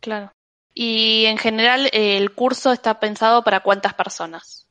Claro. 0.00 0.30
Y 0.74 1.24
en 1.24 1.38
general, 1.38 1.88
¿el 1.94 2.34
curso 2.34 2.72
está 2.72 3.00
pensado 3.00 3.42
para 3.42 3.60
cuántas 3.60 3.94
personas? 3.94 4.61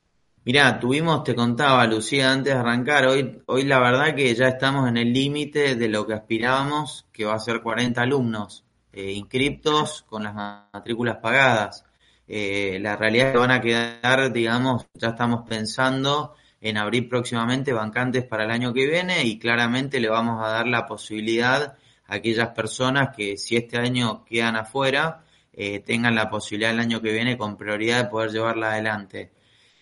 Mirá, 0.43 0.79
tuvimos, 0.79 1.23
te 1.23 1.35
contaba 1.35 1.85
Lucía 1.85 2.31
antes 2.31 2.53
de 2.53 2.59
arrancar, 2.59 3.05
hoy, 3.05 3.43
hoy 3.45 3.63
la 3.63 3.79
verdad 3.79 4.15
que 4.15 4.33
ya 4.33 4.47
estamos 4.47 4.89
en 4.89 4.97
el 4.97 5.13
límite 5.13 5.75
de 5.75 5.87
lo 5.87 6.07
que 6.07 6.15
aspirábamos, 6.15 7.05
que 7.11 7.25
va 7.25 7.35
a 7.35 7.39
ser 7.39 7.61
40 7.61 8.01
alumnos 8.01 8.65
eh, 8.91 9.11
inscriptos 9.11 10.03
con 10.09 10.23
las 10.23 10.33
matrículas 10.33 11.17
pagadas. 11.17 11.85
Eh, 12.27 12.79
la 12.81 12.95
realidad 12.95 13.27
es 13.27 13.33
que 13.33 13.37
van 13.37 13.51
a 13.51 13.61
quedar, 13.61 14.33
digamos, 14.33 14.87
ya 14.95 15.09
estamos 15.09 15.47
pensando 15.47 16.33
en 16.59 16.77
abrir 16.77 17.07
próximamente 17.07 17.71
bancantes 17.71 18.23
para 18.25 18.45
el 18.45 18.51
año 18.51 18.73
que 18.73 18.87
viene 18.87 19.23
y 19.23 19.37
claramente 19.37 19.99
le 19.99 20.09
vamos 20.09 20.43
a 20.43 20.49
dar 20.49 20.67
la 20.67 20.87
posibilidad 20.87 21.77
a 22.07 22.15
aquellas 22.15 22.49
personas 22.49 23.15
que 23.15 23.37
si 23.37 23.57
este 23.57 23.77
año 23.77 24.25
quedan 24.25 24.55
afuera, 24.55 25.23
eh, 25.53 25.79
tengan 25.81 26.15
la 26.15 26.31
posibilidad 26.31 26.71
el 26.71 26.79
año 26.79 26.99
que 26.99 27.11
viene 27.11 27.37
con 27.37 27.57
prioridad 27.57 28.05
de 28.05 28.09
poder 28.09 28.31
llevarla 28.31 28.71
adelante. 28.71 29.31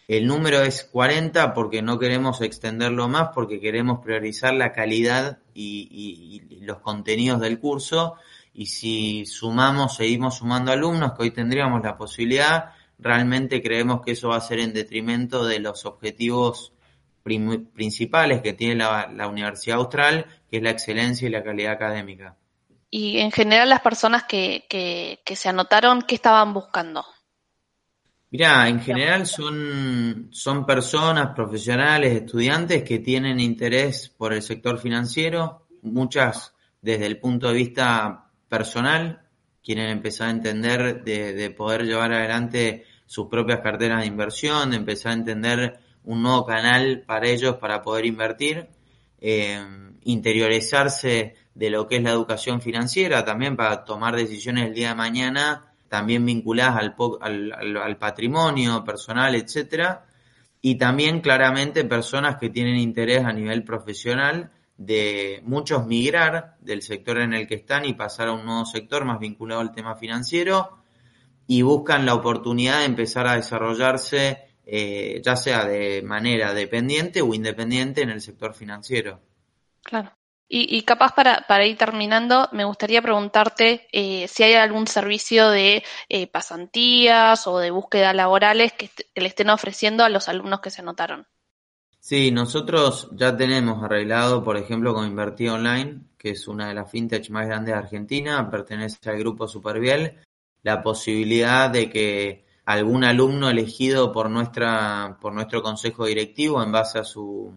El 0.10 0.28
número 0.28 0.62
es 0.62 0.84
40 0.84 1.54
porque 1.54 1.82
no 1.82 1.98
queremos 1.98 2.42
extenderlo 2.42 3.08
más, 3.08 3.30
porque 3.34 3.62
queremos 3.62 4.00
priorizar 4.04 4.54
la 4.54 4.74
calidad 4.74 5.40
y 5.54 6.42
los 6.62 6.80
contenidos 6.80 7.40
del 7.40 7.60
curso 7.60 8.18
y 8.60 8.66
si 8.66 9.26
sumamos, 9.26 9.96
seguimos 9.96 10.40
sumando 10.40 10.74
alumnos, 10.74 11.14
que 11.14 11.24
hoy 11.24 11.32
tendríamos 11.32 11.82
la 11.82 11.96
posibilidad, 11.96 12.74
realmente 12.98 13.62
creemos 13.62 14.02
que 14.02 14.12
eso 14.12 14.28
va 14.28 14.36
a 14.36 14.42
ser 14.42 14.60
en 14.60 14.74
detrimento 14.74 15.46
de 15.46 15.60
los 15.60 15.86
objetivos 15.86 16.74
principales 17.24 18.42
que 18.42 18.52
tiene 18.52 18.76
la, 18.76 19.28
Universidad 19.30 19.78
Austral, 19.78 20.26
que 20.52 20.58
es 20.58 20.64
la 20.64 20.72
excelencia 20.72 21.28
y 21.28 21.32
la 21.32 21.42
calidad 21.42 21.72
académica. 21.72 22.36
Y 22.90 23.20
en 23.20 23.32
general 23.32 23.70
las 23.70 23.82
personas 23.82 24.24
que, 24.24 24.66
que, 24.68 25.36
se 25.38 25.48
anotaron, 25.48 26.02
¿qué 26.02 26.16
estaban 26.16 26.54
buscando? 26.54 27.06
Mirá, 28.32 28.70
en 28.70 28.80
general 28.80 29.26
son, 29.26 30.28
son 30.32 30.66
personas, 30.66 31.34
profesionales, 31.36 32.14
estudiantes 32.14 32.84
que 32.84 33.00
tienen 33.00 33.40
interés 33.40 34.08
por 34.10 34.34
el 34.34 34.44
sector 34.44 34.78
financiero, 34.78 35.66
muchas 35.82 36.54
desde 36.80 37.08
el 37.08 37.20
punto 37.20 37.48
de 37.48 37.56
vista 37.56 38.30
personal, 38.48 39.24
quieren 39.64 39.90
empezar 39.90 40.28
a 40.28 40.32
entender 40.32 41.04
de, 41.04 41.50
poder 41.52 41.86
llevar 41.86 42.14
adelante 42.14 42.86
sus 43.08 43.28
propias 43.28 43.62
carteras 43.62 44.02
de 44.02 44.08
inversión, 44.08 44.72
de 44.72 44.78
empezar 44.78 45.12
a 45.12 45.16
entender 45.16 45.80
un 46.04 46.22
nuevo 46.22 46.46
canal 46.46 47.04
para 47.08 47.28
ellos 47.28 47.56
para 47.56 47.82
poder 47.82 48.06
invertir, 48.06 48.68
eh, 49.20 49.60
interiorizarse 50.04 51.36
de 51.56 51.70
lo 51.70 51.88
que 51.88 51.98
es 51.98 52.04
la 52.04 52.12
educación 52.12 52.62
financiera, 52.62 53.26
también 53.26 53.58
para 53.58 53.84
tomar 53.84 54.16
decisiones 54.16 54.68
el 54.68 54.74
día 54.76 54.90
de 54.90 54.96
mañana, 54.96 55.69
también 55.90 56.26
vinculadas 56.26 56.78
al, 56.78 56.96
al, 57.22 57.78
al 57.78 57.98
patrimonio 57.98 58.84
personal, 58.84 59.36
etcétera, 59.36 60.06
y 60.62 60.76
también 60.76 61.22
claramente 61.22 61.84
personas 61.86 62.38
que 62.38 62.50
tienen 62.50 62.78
interés 62.78 63.26
a 63.26 63.34
nivel 63.34 63.64
profesional 63.64 64.52
de 64.78 65.42
muchos 65.44 65.86
migrar 65.86 66.56
del 66.62 66.82
sector 66.82 67.20
en 67.20 67.34
el 67.34 67.48
que 67.48 67.56
están 67.56 67.84
y 67.86 67.94
pasar 67.94 68.30
a 68.30 68.34
un 68.34 68.46
nuevo 68.46 68.66
sector 68.66 69.04
más 69.04 69.20
vinculado 69.20 69.60
al 69.62 69.74
tema 69.74 69.96
financiero 69.96 70.78
y 71.48 71.64
buscan 71.64 72.06
la 72.06 72.14
oportunidad 72.14 72.80
de 72.80 72.86
empezar 72.86 73.28
a 73.28 73.36
desarrollarse 73.36 74.50
eh, 74.72 75.20
ya 75.26 75.36
sea 75.36 75.66
de 75.66 76.04
manera 76.04 76.54
dependiente 76.54 77.24
o 77.24 77.34
independiente 77.34 78.04
en 78.04 78.12
el 78.12 78.22
sector 78.22 78.54
financiero. 78.54 79.20
Claro. 79.82 80.12
Y, 80.52 80.82
capaz 80.82 81.14
para, 81.14 81.46
para, 81.48 81.68
ir 81.68 81.78
terminando, 81.78 82.50
me 82.54 82.66
gustaría 82.66 83.04
preguntarte 83.04 83.88
eh, 83.92 84.28
si 84.28 84.42
hay 84.42 84.56
algún 84.56 84.88
servicio 84.88 85.50
de 85.52 85.84
eh, 86.10 86.26
pasantías 86.26 87.46
o 87.46 87.60
de 87.60 87.70
búsqueda 87.70 88.14
laborales 88.14 88.74
que, 88.74 88.88
que 88.88 89.22
le 89.22 89.28
estén 89.28 89.52
ofreciendo 89.52 90.04
a 90.04 90.10
los 90.10 90.28
alumnos 90.28 90.60
que 90.60 90.72
se 90.72 90.82
anotaron. 90.82 91.28
Sí, 92.00 92.32
nosotros 92.32 93.10
ya 93.12 93.38
tenemos 93.38 93.84
arreglado, 93.84 94.44
por 94.44 94.58
ejemplo, 94.58 94.96
con 94.96 95.06
Invertir 95.06 95.52
Online, 95.52 96.02
que 96.18 96.32
es 96.32 96.48
una 96.48 96.70
de 96.70 96.74
las 96.74 96.90
fintech 96.90 97.30
más 97.30 97.46
grandes 97.46 97.76
de 97.76 97.80
Argentina, 97.80 98.50
pertenece 98.50 99.10
al 99.10 99.20
grupo 99.20 99.48
Superviel, 99.48 100.18
la 100.64 100.82
posibilidad 100.82 101.70
de 101.70 101.90
que 101.90 102.46
algún 102.66 103.04
alumno 103.04 103.50
elegido 103.50 104.12
por 104.12 104.30
nuestra 104.30 105.18
por 105.20 105.34
nuestro 105.34 105.62
consejo 105.62 106.06
directivo 106.06 106.62
en 106.62 106.72
base 106.72 107.00
a 107.00 107.04
su 107.04 107.54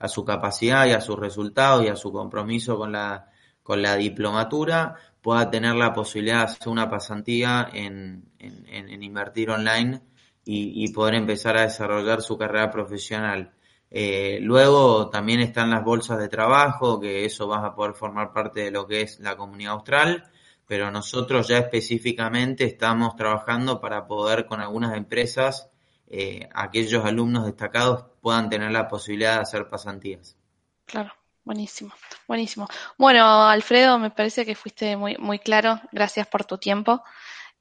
a 0.00 0.08
su 0.08 0.24
capacidad 0.24 0.86
y 0.86 0.92
a 0.92 1.00
sus 1.00 1.18
resultados 1.18 1.84
y 1.84 1.88
a 1.88 1.94
su 1.94 2.10
compromiso 2.10 2.76
con 2.76 2.90
la, 2.90 3.30
con 3.62 3.82
la 3.82 3.94
diplomatura, 3.96 4.96
pueda 5.20 5.50
tener 5.50 5.76
la 5.76 5.92
posibilidad 5.92 6.38
de 6.38 6.44
hacer 6.44 6.68
una 6.68 6.88
pasantía 6.88 7.68
en, 7.72 8.24
en, 8.38 9.02
invertir 9.02 9.50
online 9.50 10.00
y, 10.44 10.84
y, 10.84 10.92
poder 10.92 11.14
empezar 11.14 11.56
a 11.56 11.62
desarrollar 11.62 12.22
su 12.22 12.36
carrera 12.38 12.70
profesional. 12.70 13.52
Eh, 13.90 14.38
luego 14.40 15.10
también 15.10 15.40
están 15.40 15.70
las 15.70 15.84
bolsas 15.84 16.18
de 16.18 16.28
trabajo, 16.28 16.98
que 16.98 17.24
eso 17.24 17.48
va 17.48 17.66
a 17.66 17.74
poder 17.74 17.94
formar 17.94 18.32
parte 18.32 18.60
de 18.60 18.70
lo 18.70 18.86
que 18.86 19.02
es 19.02 19.20
la 19.20 19.36
comunidad 19.36 19.74
austral, 19.74 20.24
pero 20.66 20.90
nosotros 20.90 21.48
ya 21.48 21.58
específicamente 21.58 22.64
estamos 22.64 23.16
trabajando 23.16 23.80
para 23.80 24.06
poder 24.06 24.46
con 24.46 24.60
algunas 24.60 24.96
empresas, 24.96 25.69
eh, 26.10 26.48
aquellos 26.52 27.04
alumnos 27.04 27.46
destacados 27.46 28.04
puedan 28.20 28.50
tener 28.50 28.70
la 28.72 28.88
posibilidad 28.88 29.36
de 29.36 29.42
hacer 29.42 29.68
pasantías. 29.68 30.36
Claro. 30.84 31.12
Buenísimo, 31.42 31.92
buenísimo. 32.28 32.68
Bueno, 32.98 33.48
Alfredo, 33.48 33.98
me 33.98 34.10
parece 34.10 34.44
que 34.44 34.54
fuiste 34.54 34.96
muy, 34.96 35.16
muy 35.16 35.38
claro. 35.38 35.80
Gracias 35.90 36.26
por 36.26 36.44
tu 36.44 36.58
tiempo. 36.58 37.02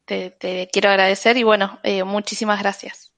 Te, 0.06 0.70
quiero 0.72 0.90
agradecer 0.90 1.38
y 1.38 1.44
bueno, 1.44 1.80
eh, 1.84 2.04
muchísimas 2.04 2.60
gracias. 2.60 3.14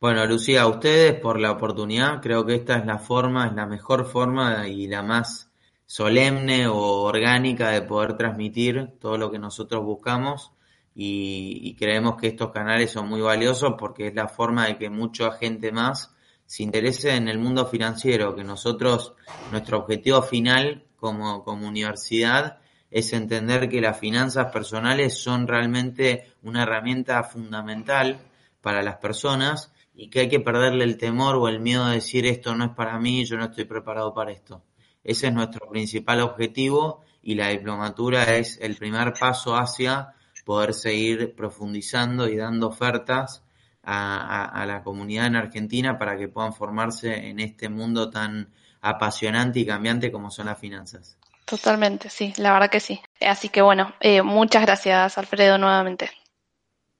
Bueno, 0.00 0.24
Lucía, 0.26 0.62
a 0.62 0.68
ustedes 0.68 1.20
por 1.20 1.38
la 1.38 1.50
oportunidad. 1.50 2.20
Creo 2.22 2.46
que 2.46 2.54
esta 2.54 2.76
es 2.76 2.86
la 2.86 2.98
forma, 2.98 3.46
es 3.46 3.52
la 3.52 3.66
mejor 3.66 4.06
forma 4.06 4.66
y 4.68 4.86
la 4.86 5.02
más 5.02 5.50
solemne 5.86 6.66
o 6.66 6.76
orgánica 6.76 7.70
de 7.70 7.82
poder 7.82 8.16
transmitir 8.16 8.98
todo 9.00 9.18
lo 9.18 9.30
que 9.30 9.38
nosotros 9.38 9.84
buscamos 9.84 10.52
y, 10.94 11.74
creemos 11.74 12.16
que 12.16 12.28
estos 12.28 12.50
canales 12.52 12.92
son 12.92 13.08
muy 13.08 13.20
valiosos 13.20 13.74
porque 13.78 14.08
es 14.08 14.14
la 14.14 14.28
forma 14.28 14.66
de 14.66 14.78
que 14.78 14.90
mucha 14.90 15.32
gente 15.32 15.72
más 15.72 16.14
se 16.46 16.62
interese 16.62 17.16
en 17.16 17.28
el 17.28 17.38
mundo 17.38 17.66
financiero, 17.66 18.36
que 18.36 18.44
nosotros, 18.44 19.14
nuestro 19.50 19.78
objetivo 19.78 20.22
final 20.22 20.84
como, 20.96 21.42
como 21.42 21.66
universidad 21.66 22.58
es 22.90 23.12
entender 23.12 23.68
que 23.68 23.80
las 23.80 23.98
finanzas 23.98 24.52
personales 24.52 25.18
son 25.18 25.48
realmente 25.48 26.32
una 26.42 26.62
herramienta 26.62 27.24
fundamental 27.24 28.20
para 28.60 28.82
las 28.82 28.96
personas 28.98 29.72
y 29.96 30.10
que 30.10 30.20
hay 30.20 30.28
que 30.28 30.40
perderle 30.40 30.84
el 30.84 30.96
temor 30.96 31.36
o 31.36 31.48
el 31.48 31.60
miedo 31.60 31.86
de 31.86 31.96
decir 31.96 32.24
esto 32.26 32.54
no 32.54 32.66
es 32.66 32.70
para 32.70 32.98
mí, 33.00 33.24
yo 33.24 33.36
no 33.36 33.46
estoy 33.46 33.64
preparado 33.64 34.14
para 34.14 34.30
esto. 34.30 34.62
Ese 35.02 35.26
es 35.26 35.34
nuestro 35.34 35.68
principal 35.68 36.20
objetivo 36.20 37.02
y 37.22 37.34
la 37.34 37.48
diplomatura 37.48 38.36
es 38.36 38.58
el 38.60 38.76
primer 38.76 39.12
paso 39.12 39.56
hacia 39.56 40.13
poder 40.44 40.74
seguir 40.74 41.34
profundizando 41.34 42.28
y 42.28 42.36
dando 42.36 42.68
ofertas 42.68 43.42
a, 43.82 44.64
la 44.66 44.82
comunidad 44.82 45.26
en 45.26 45.36
Argentina 45.36 45.98
para 45.98 46.16
que 46.16 46.28
puedan 46.28 46.54
formarse 46.54 47.28
en 47.28 47.40
este 47.40 47.68
mundo 47.68 48.10
tan 48.10 48.48
apasionante 48.80 49.60
y 49.60 49.66
cambiante 49.66 50.10
como 50.10 50.30
son 50.30 50.46
las 50.46 50.58
finanzas. 50.58 51.18
Totalmente, 51.44 52.08
sí, 52.08 52.32
la 52.38 52.52
verdad 52.52 52.70
que 52.70 52.80
sí. 52.80 53.00
Así 53.20 53.50
que 53.50 53.60
bueno, 53.60 53.94
eh, 54.00 54.22
muchas 54.22 54.62
gracias 54.62 55.18
Alfredo 55.18 55.58
nuevamente. 55.58 56.10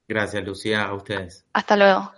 Gracias 0.06 0.44
Lucía, 0.44 0.84
a 0.84 0.94
ustedes. 0.94 1.46
Hasta 1.54 1.76
luego. 1.76 2.12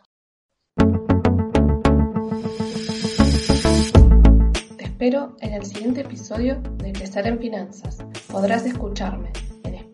Te 4.77 4.85
espero 4.85 5.37
en 5.41 5.53
el 5.55 5.65
siguiente 5.65 6.01
episodio 6.01 6.57
de 6.79 6.93
Crecer 6.93 7.29
en 7.29 7.39
Finanzas. 7.39 7.99
Podrás 8.29 8.67
escucharme 8.67 9.31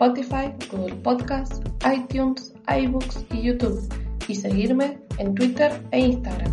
Spotify, 0.03 0.53
Google 0.69 0.97
Podcasts, 0.97 1.61
iTunes, 1.87 2.53
iBooks 2.67 3.25
y 3.31 3.43
YouTube 3.43 3.89
y 4.27 4.35
seguirme 4.35 4.99
en 5.19 5.33
Twitter 5.37 5.71
e 5.93 6.01
Instagram. 6.01 6.53